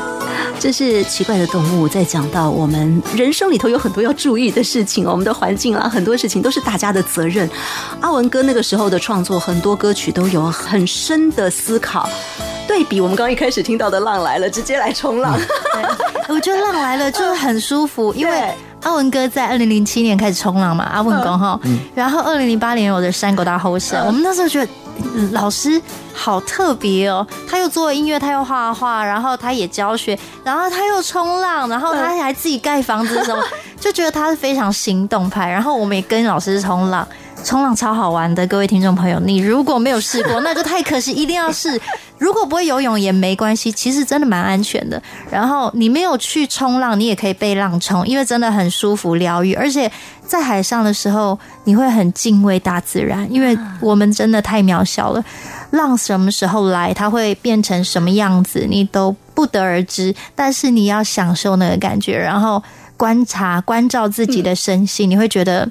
[0.59, 7.49] 这是奇怪的动物，在讲到我们人生里头有很多要注意的事情，我们的环境啊，很多事情都是大家的责任。
[8.01, 12.09] 阿文哥那个时候的创作，很多歌曲都有很深的思考。
[12.67, 15.39] 对比我们刚刚一开始听到的《浪来了》，直接来冲浪，
[16.29, 18.53] 我觉得浪来了就是很舒服，因为
[18.83, 21.61] 阿文哥在二零零七年开始冲浪嘛，阿文哥哈，
[21.95, 24.86] 然后二零零八年我的山狗大后生，我们那时候觉得嗯
[25.33, 25.81] 老师
[26.15, 33.43] 好特别哦，他又做音乐，他又画画，然后他也教学，然后他又冲浪，然后他还自己盖房子什么，
[33.81, 35.49] 就觉得他是非常行动派。
[35.51, 37.07] 然后我们也跟老师冲浪，
[37.45, 41.81] 冲浪超好玩的，各位听众朋友，你 如果没有试过，那就太可惜，一定要试。
[42.19, 45.01] 如果不会游泳也没关系，其实真的蛮安全的。
[45.31, 49.91] 然后你没有去冲浪，你也可以被浪冲，因为真的很舒服疗愈，而且
[50.27, 55.23] 在海上的时候，你会很敬畏大自然，因为我们真的太渺小了。
[55.71, 60.15] 浪什么时候来，它会变成什么样子，你都不得而知。
[60.35, 62.63] 但是你要享受那个感觉，然后
[62.97, 65.71] 观察、关照自己的身心，你会觉得。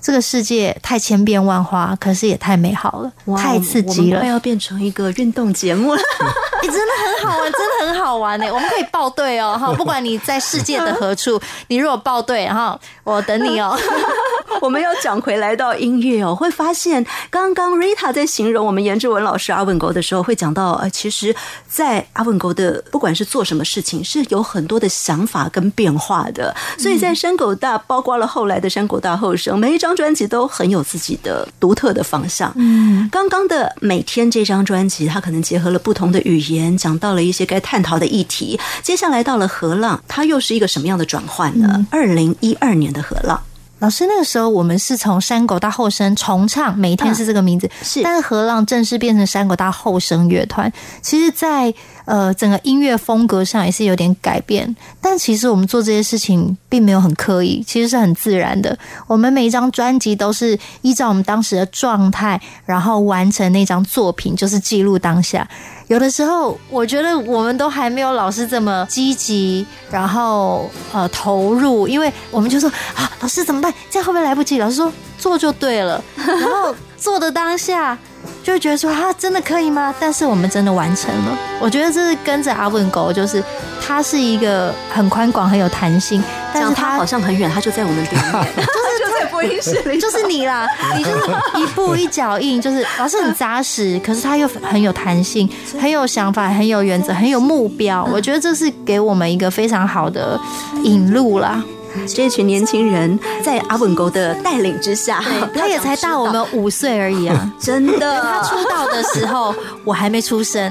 [0.00, 4.28] 这个世界太千变万化，可是也太美好了，哇太刺激了快。
[4.28, 6.00] 要变成一个运动节目了。
[6.62, 8.46] 你、真的很好玩，真的很好玩呢。
[8.52, 13.78] 我们可以报队哦，哈，不管你在世界的何处， 你如果报队，哈我等你哦。
[14.60, 21.34] 我们要讲回来到音乐哦，会发现刚刚 Rita 在形容我们颜志文老师阿文狗的时候，会讲到呃，其实，
[21.66, 26.54] 在阿文狗的不管是做什么事情，是有很多的想法跟变化的。
[26.76, 32.52] 所以在山狗大，包括了后来的山狗大后生，每一张专辑都很有自己的独特的方向。
[32.56, 38.58] 嗯，刚刚的每天这张专辑，它可能结合了不同的语言，讲到了一些该探讨的议题。
[38.82, 41.86] 接下来到了河浪，它又是一个什么样的转换呢？
[41.90, 43.40] 二零一二年的河浪。
[43.80, 50.70] 老师，那个时候我们是从山狗到后生重唱，每一天是这个名字，是但是河浪正式变成山狗到后生乐团。
[51.00, 51.72] 其实在，
[52.04, 58.78] 呃整个音乐风格上也是有点改变，但其实我们做这些事情并没有很刻意，其实是很自然的。
[59.06, 65.48] 我们每一张专辑都是依照我们当时的状态，然后完成那张作品，就是记录当下。
[65.90, 73.74] 有的时候，我觉得我们都还没有老师这么积极，然后呃投入，因为我们就说啊，老师怎么办？
[73.90, 74.56] 这样会不会来不及？
[74.60, 77.96] 老师说做就对了，然后做的当下
[78.42, 79.92] 就会觉得说啊，真的可以吗？
[79.98, 81.38] 但是我们真的完成了。
[81.58, 83.42] 我觉得这是跟着阿文狗，就是
[83.84, 86.22] 它是一个很宽广、很有弹性，
[86.52, 95.48] 但是他它好像很远，它就在我们对面， 就是就在播音室里，就是你啦，你就是一步一脚印，就是老师很扎实，可是他又很有弹性，
[95.80, 98.06] 很有想法，很有原则，很有目标。
[98.12, 100.38] 我觉得这是给我们一个非常好的
[100.84, 101.62] 引路啦。
[102.06, 105.22] 这群年轻人在阿文狗的带领之下，
[105.54, 107.50] 他也才大我们五岁而已啊。
[107.58, 110.70] 真的，他出道的时候，我还没出生。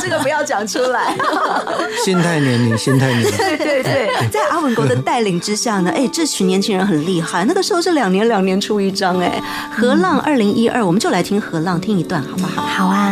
[0.00, 1.16] 这个不要讲出来。
[2.04, 3.30] 心态年龄，心态年龄。
[3.36, 7.44] 对对对，在阿文狗的带领之下呢，哎，这群年轻人很厉害。
[7.44, 9.42] 那个时候是两年两年出一张，哎，
[9.76, 12.62] 河浪二零一二，我们就来听河浪，听一段好不好？
[12.62, 13.10] 好啊，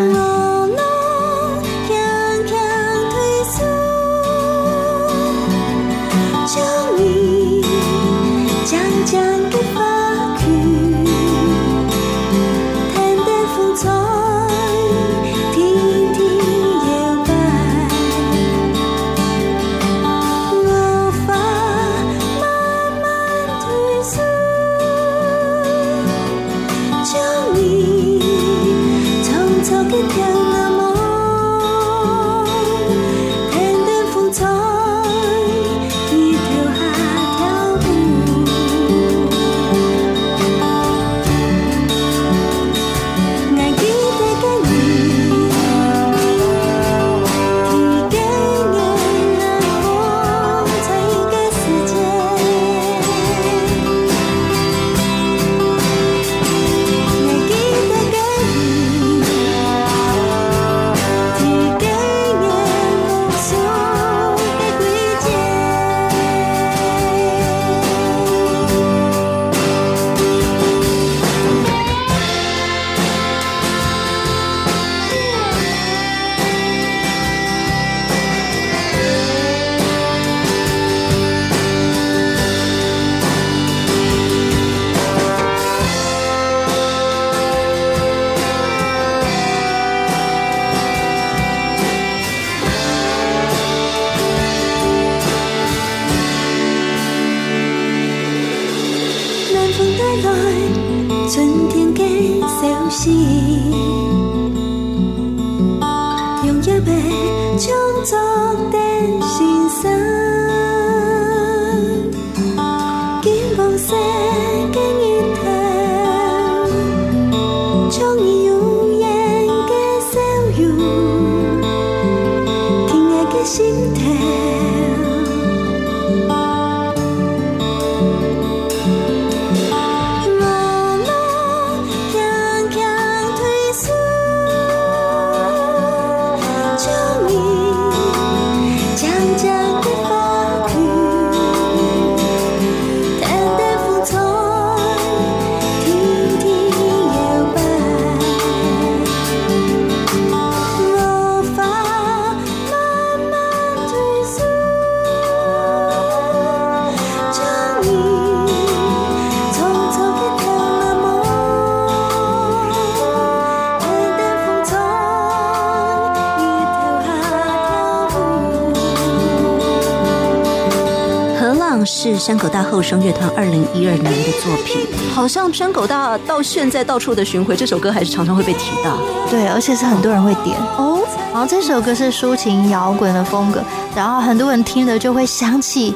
[172.24, 174.80] 山口大后生乐团二零一二年的作品，
[175.14, 178.96] 好像山口大到现在到处的巡回，这首歌还是常常会被提到。
[179.28, 180.56] 对，而且是很多人会点。
[180.78, 181.00] 哦，
[181.34, 183.62] 然后这首歌是抒情摇滚的风格，
[183.94, 185.94] 然后很多人听了就会想起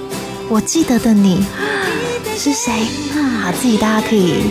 [0.51, 1.43] 我记得的你
[2.37, 2.74] 是谁
[3.14, 3.51] 啊？
[3.59, 4.45] 自己大家可以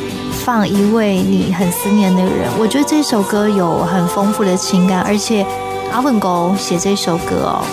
[0.43, 2.49] 放一位你很思念那个人。
[2.57, 5.45] 我觉得这首歌有很丰富的情感，而且
[5.91, 7.63] 阿文狗写这首歌哦，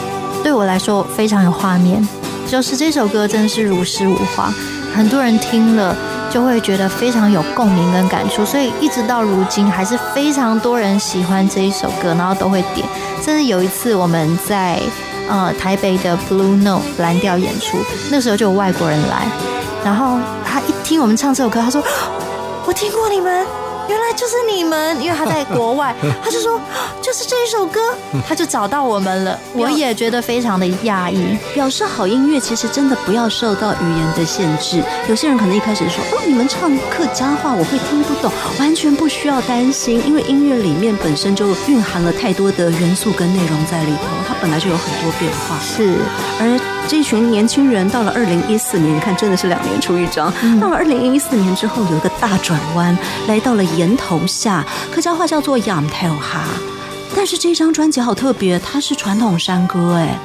[0.42, 2.06] 对我来说非常有画面。
[2.54, 4.48] 就是这首歌真的是如诗如画，
[4.94, 5.96] 很多人听了
[6.30, 12.86] 就会觉得非常有共鸣跟感触，所以一直到如今还是非常多人喜欢这一首歌，然后都会点。
[13.20, 14.80] 甚至有一次我们在
[15.28, 17.76] 呃台北的 Blue Note 蓝调演出，
[18.12, 19.26] 那时候就有外国人来，
[19.84, 21.82] 然后他一听我们唱这首歌，他说
[22.66, 23.44] ：“我听过你们。”
[23.88, 26.60] 原来就是你们，因为他在国外， 他就说
[27.02, 27.80] 就是这一首歌，
[28.26, 29.38] 他就找到我们了。
[29.52, 31.36] 我也觉得非常的讶异。
[31.54, 34.82] 表示好音乐其实真的不要受到语言的限制。
[35.08, 45.58] 有些人可能一开始说哦，你们唱客家话我会听不懂，完全不需要担心，因为音乐里面本身就蕴含了太多的元素跟内容在里头，它本来就有很多变化。
[45.60, 45.98] 是，
[46.40, 50.32] 而这群年轻人到了二零一四年，你看真的是两年出一张。
[50.60, 56.44] 到了二零一四年之后，有一个大转弯，来到了岩头下，客家话叫做仰头哈。
[57.16, 60.18] 但是这张专辑好特别，它是传统山歌，哎，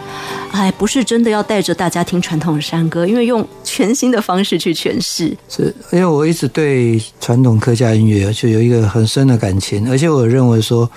[0.51, 5.35] 哎，不是真的要带着大家听传统山歌，因为用全新的方式去诠释。
[5.47, 10.89] 是因为我一直对传统客家音乐就有一个很深的感情，而且我认为说，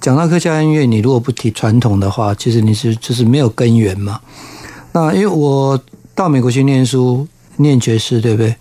[0.00, 4.20] 讲到客家音乐，你如果不提传统的话，其实你是就是没有根源嘛。
[4.92, 5.80] 那因为我
[6.14, 7.26] 到美国去念书，
[7.56, 8.54] 念爵士，对不对？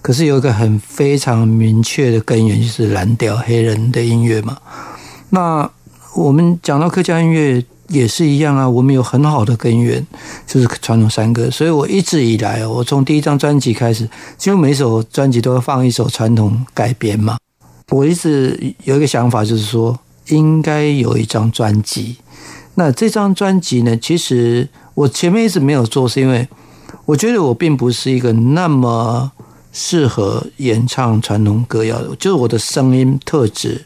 [0.00, 4.56] 可是有一个很非常明确的根源，就是蓝调黑人的音乐嘛。
[5.30, 5.70] 那
[6.14, 10.04] 我们讲到客家音乐也是一样啊，我们有很好的根源，
[10.46, 11.50] 就是传统山歌。
[11.50, 17.36] 所以我一直以来，我从第一张专辑开始，几乎每首专辑都会放一首传统改编嘛。
[17.90, 19.98] 我一直有一个想法，就是说
[20.28, 22.16] 应该有一张专辑。
[22.74, 24.68] 那这张专辑呢，其实
[24.98, 26.48] 我前面一直没有做，是因为
[27.04, 29.30] 我觉得我并不是一个那么
[29.72, 33.84] 适合演唱传统歌谣的，就是我的声音特质。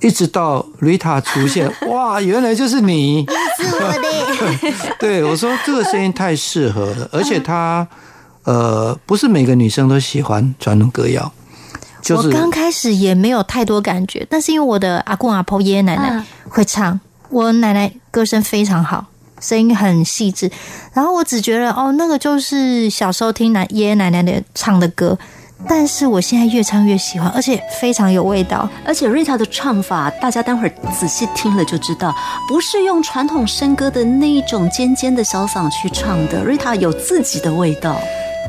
[0.00, 3.24] 一直到 Rita 出现， 哇，原来就是你！
[3.56, 4.94] 是我的。
[4.98, 7.86] 对我说，这个声音太适合了，而且她
[8.42, 11.32] 呃，不是每个女生都喜欢传统歌谣，
[12.02, 16.98] 就是我刚开始也没有太多感觉，但是因为我的阿公阿婆、爷爷奶奶会唱，
[17.30, 19.06] 我奶奶歌声非常好，
[19.40, 20.50] 声音很细致，
[20.92, 25.16] 然后我只觉得哦，那个就是小时候听奶爷爷奶奶的唱的歌，
[25.68, 28.68] 但是我现在越唱越喜欢，而且非常有味道。
[28.84, 32.14] 而且瑞塔的唱法，大家待会儿仔细听了就知道，
[32.48, 37.96] 不是用传统声歌的那一种尖尖的小嗓去唱的，瑞塔有自己的味道。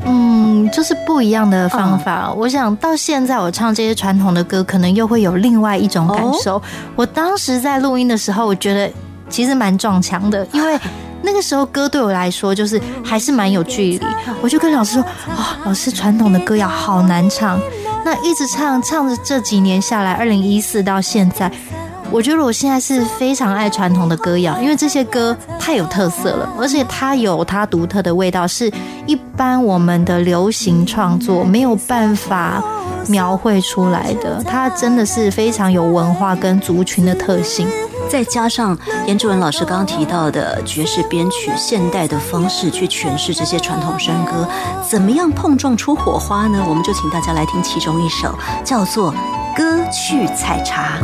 [0.06, 2.32] 嗯，就是不一样的方法。
[2.32, 6.60] 我想到现在我唱这些传统的歌，可能又会有另外一种感受。
[6.96, 8.90] 我当时在录音的时候，我觉得
[9.30, 10.78] 其实蛮撞墙的，因为
[11.22, 14.00] 那个时候歌对我来说就是还是蛮有距离。
[14.42, 17.60] 我就跟老师说：“哦，老师，传统的歌谣好难唱。”
[18.04, 21.50] 那一直唱唱着这几年下来，二零一四到现在。
[22.10, 28.68] 我觉得我现在是非常爱传统的歌谣，因为这些歌太有特色了，而且它有它独特的味道，是
[29.06, 32.60] 一般我们的流行创作没有办法
[33.06, 34.42] 描绘出来的。
[34.42, 37.68] 它真的是非常有文化跟族群的特性。
[38.10, 44.48] 再加上严志文老师刚刚提到的爵士编曲、现代的方式去诠释这些传统山歌，
[44.82, 46.60] 怎么样碰撞出火花呢？
[46.68, 49.12] 我们就请大家来听其中一首，叫做
[49.56, 50.98] 《歌去采茶》。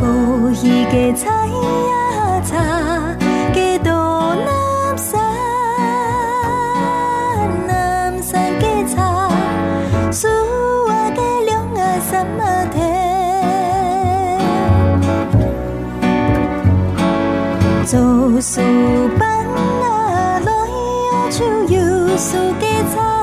[18.37, 18.61] 做事
[19.17, 23.16] 班啊来啊就有数给采，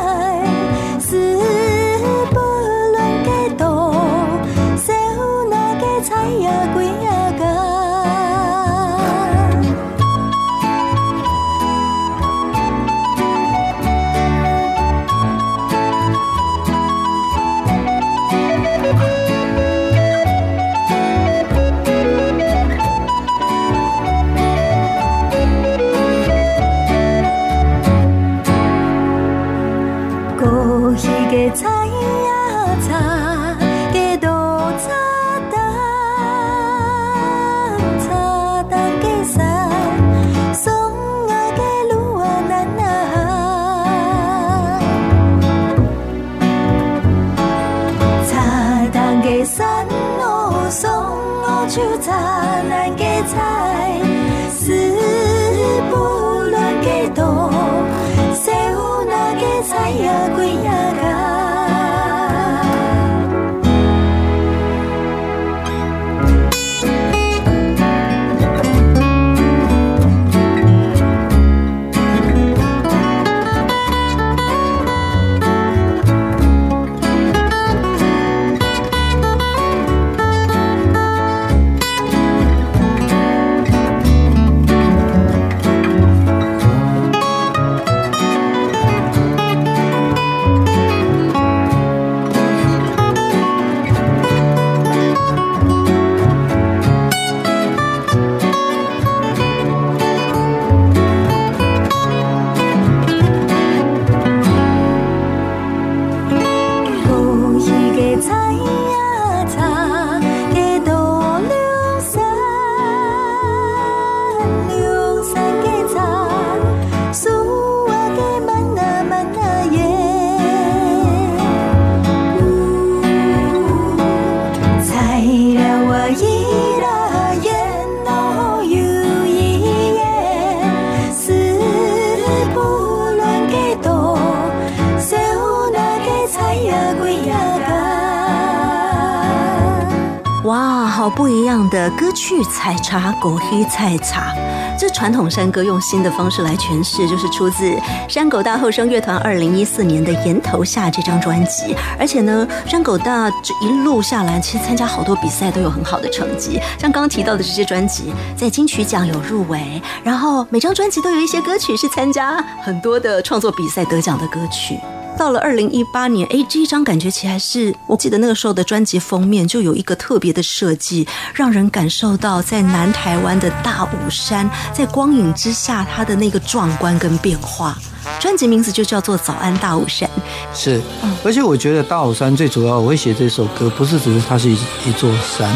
[142.44, 144.34] 采茶，狗黑采茶。
[144.76, 147.72] 这传统山歌用新的方式来诠释，就是出自
[148.08, 151.76] 山狗大后生乐团二零一四年的《岩头下》这张专辑。
[151.96, 156.60] 而且呢，山狗大这一路下来，其实参加好多比赛都有很好的成绩。
[156.76, 164.80] 像刚刚提到的这些专辑，在金曲奖有入围，然后每张专辑都有一些歌曲是参加很多的创作比赛得奖的歌曲。
[165.16, 177.76] 到了二零一八年，哎，这一张感觉起来是我记得那个时候的专辑封面就有一个特别的设计，让人感受到在南台湾的大武山，在光影之下它的那个壮观跟变化。
[178.20, 180.08] 专辑名字就叫做《早安大武山》。
[180.52, 180.80] 是，
[181.24, 185.50] 而且我觉得大武山最主要，我会写这首歌，不是只是它是一一座山，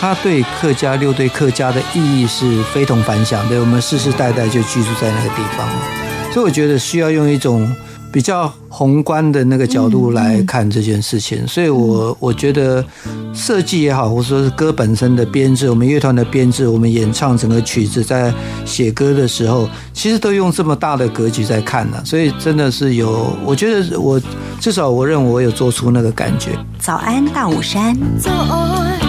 [0.00, 3.60] 它对客家六对客家的意义是非同凡响的。
[3.60, 5.82] 我们世世代代就居住在那个地方嘛，
[6.32, 7.70] 所以我觉得需要用一种
[8.12, 11.46] 比较宏观的那个角度来看这件事情。
[11.46, 12.84] 所以我我觉得
[13.32, 18.32] 设计也好，或者说是歌本身的编制，我们乐团的编制，我们演唱整个曲子，在
[18.64, 24.20] 写歌的时候，其实都用这么大的格局在看呢、所以真的是有，我觉得我
[24.58, 26.50] 至少我认为我有做出那个感觉。
[26.78, 29.00] 早安大武山，早安，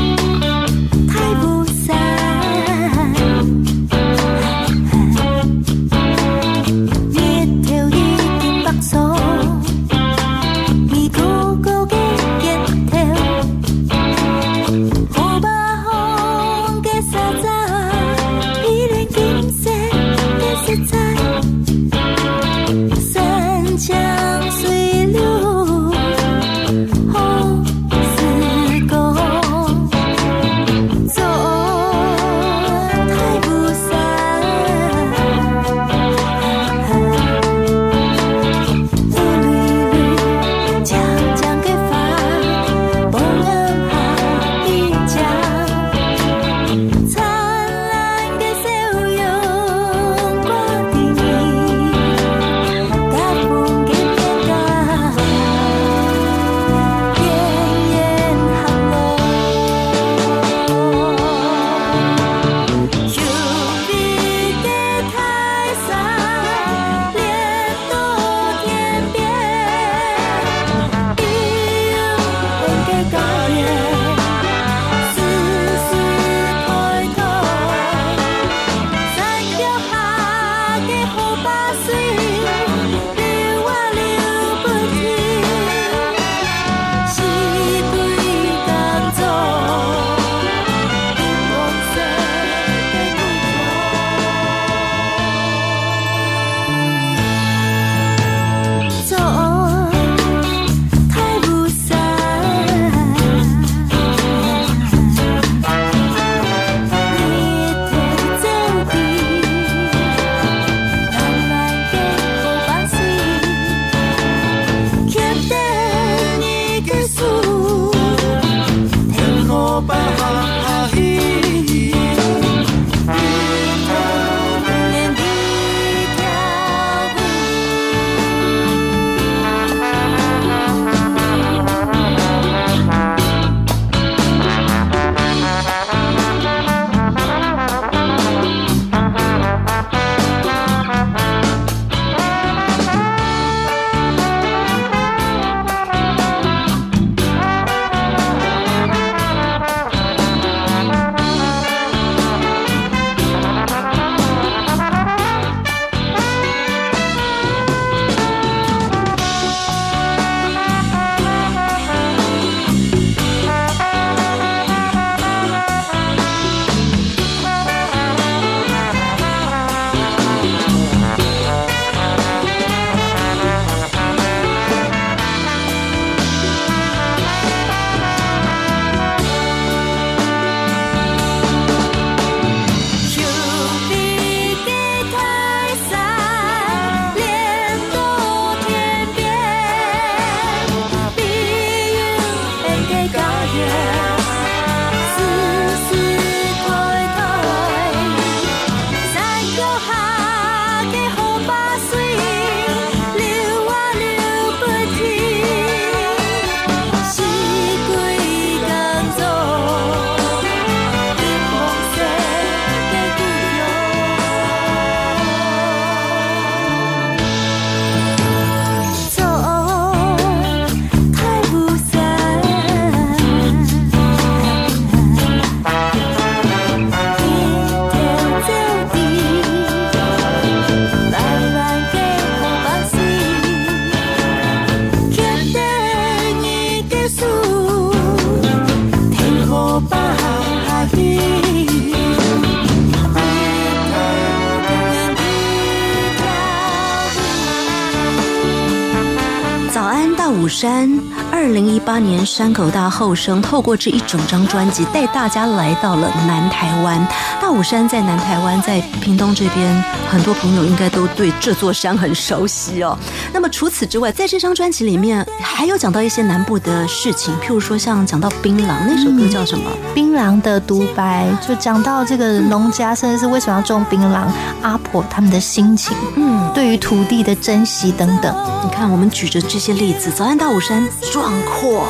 [252.12, 257.08] 年山口大后生透过这一整张专辑带大家来到了南台湾。
[257.42, 262.98] 大武山在南台湾，在屏东这边，很多朋友应该都对这座山很熟悉哦。
[263.32, 269.72] 那么除此之外，在这张专辑里面还有讲到一些南部的事情，譬如说像讲到槟榔那首歌叫什么？
[269.96, 274.28] 槟榔的独白就讲到这个农家，甚至是为什么要种槟榔，
[274.62, 278.36] 阿婆他们的心情，嗯，对于土地的珍惜等等。
[278.64, 281.88] 你看，我们举着这些例子，早安大武山壮阔，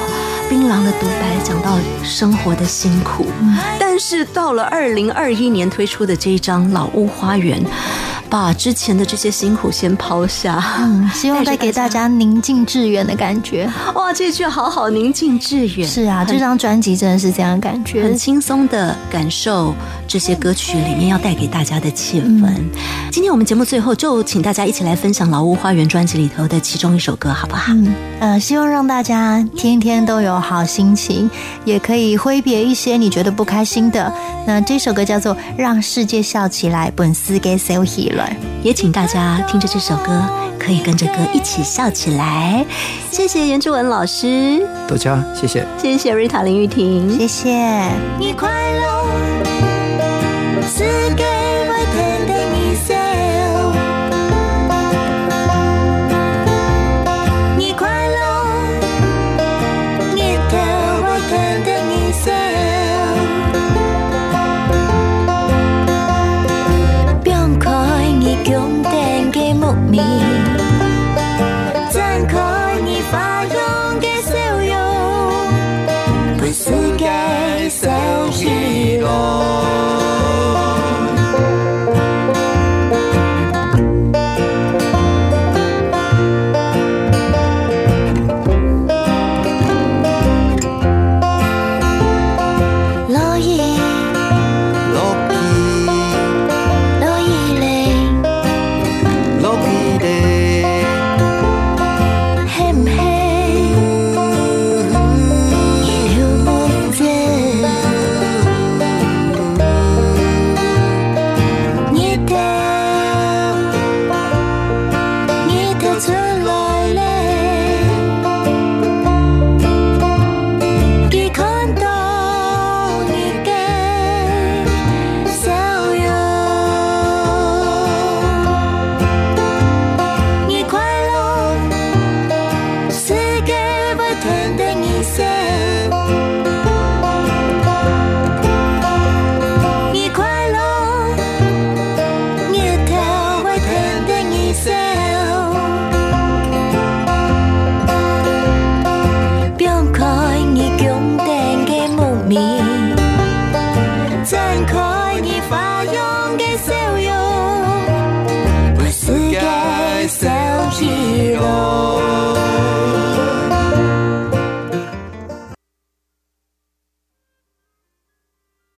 [0.52, 3.26] 槟榔的独白讲到生活的辛苦，
[3.80, 7.58] 但是到了二零二一年推出的这一张《老屋花园》，
[8.32, 13.70] 把之前的这些辛苦先抛下，嗯， 希望带给大家宁静致远的感觉。
[13.94, 18.18] 哇，这句好好宁静致远，是啊，这张专辑真的是这样的感觉很。
[18.18, 19.76] 轻松的感受
[20.08, 22.54] 这些歌曲里面要带给大家的气氛。
[23.12, 27.74] 今天我们节目最后就请大家一起来分享《老屋花园》专辑里头的其中一首歌，好不好？
[27.74, 31.30] 嗯，呃，希望让大家天天都有好心情，
[31.66, 34.14] 也可以挥别一些你觉得不开心的。
[34.48, 38.10] 那这首歌叫做《让世界笑起来》，本斯给 h e
[38.64, 40.24] 也请大家听着这首歌，
[40.60, 42.66] 可以跟着歌一起笑起来。
[43.10, 45.66] 谢谢袁志文老师，多加谢谢。
[45.78, 47.50] 谢谢瑞塔林玉婷，谢谢。
[48.20, 49.01] 你快乐，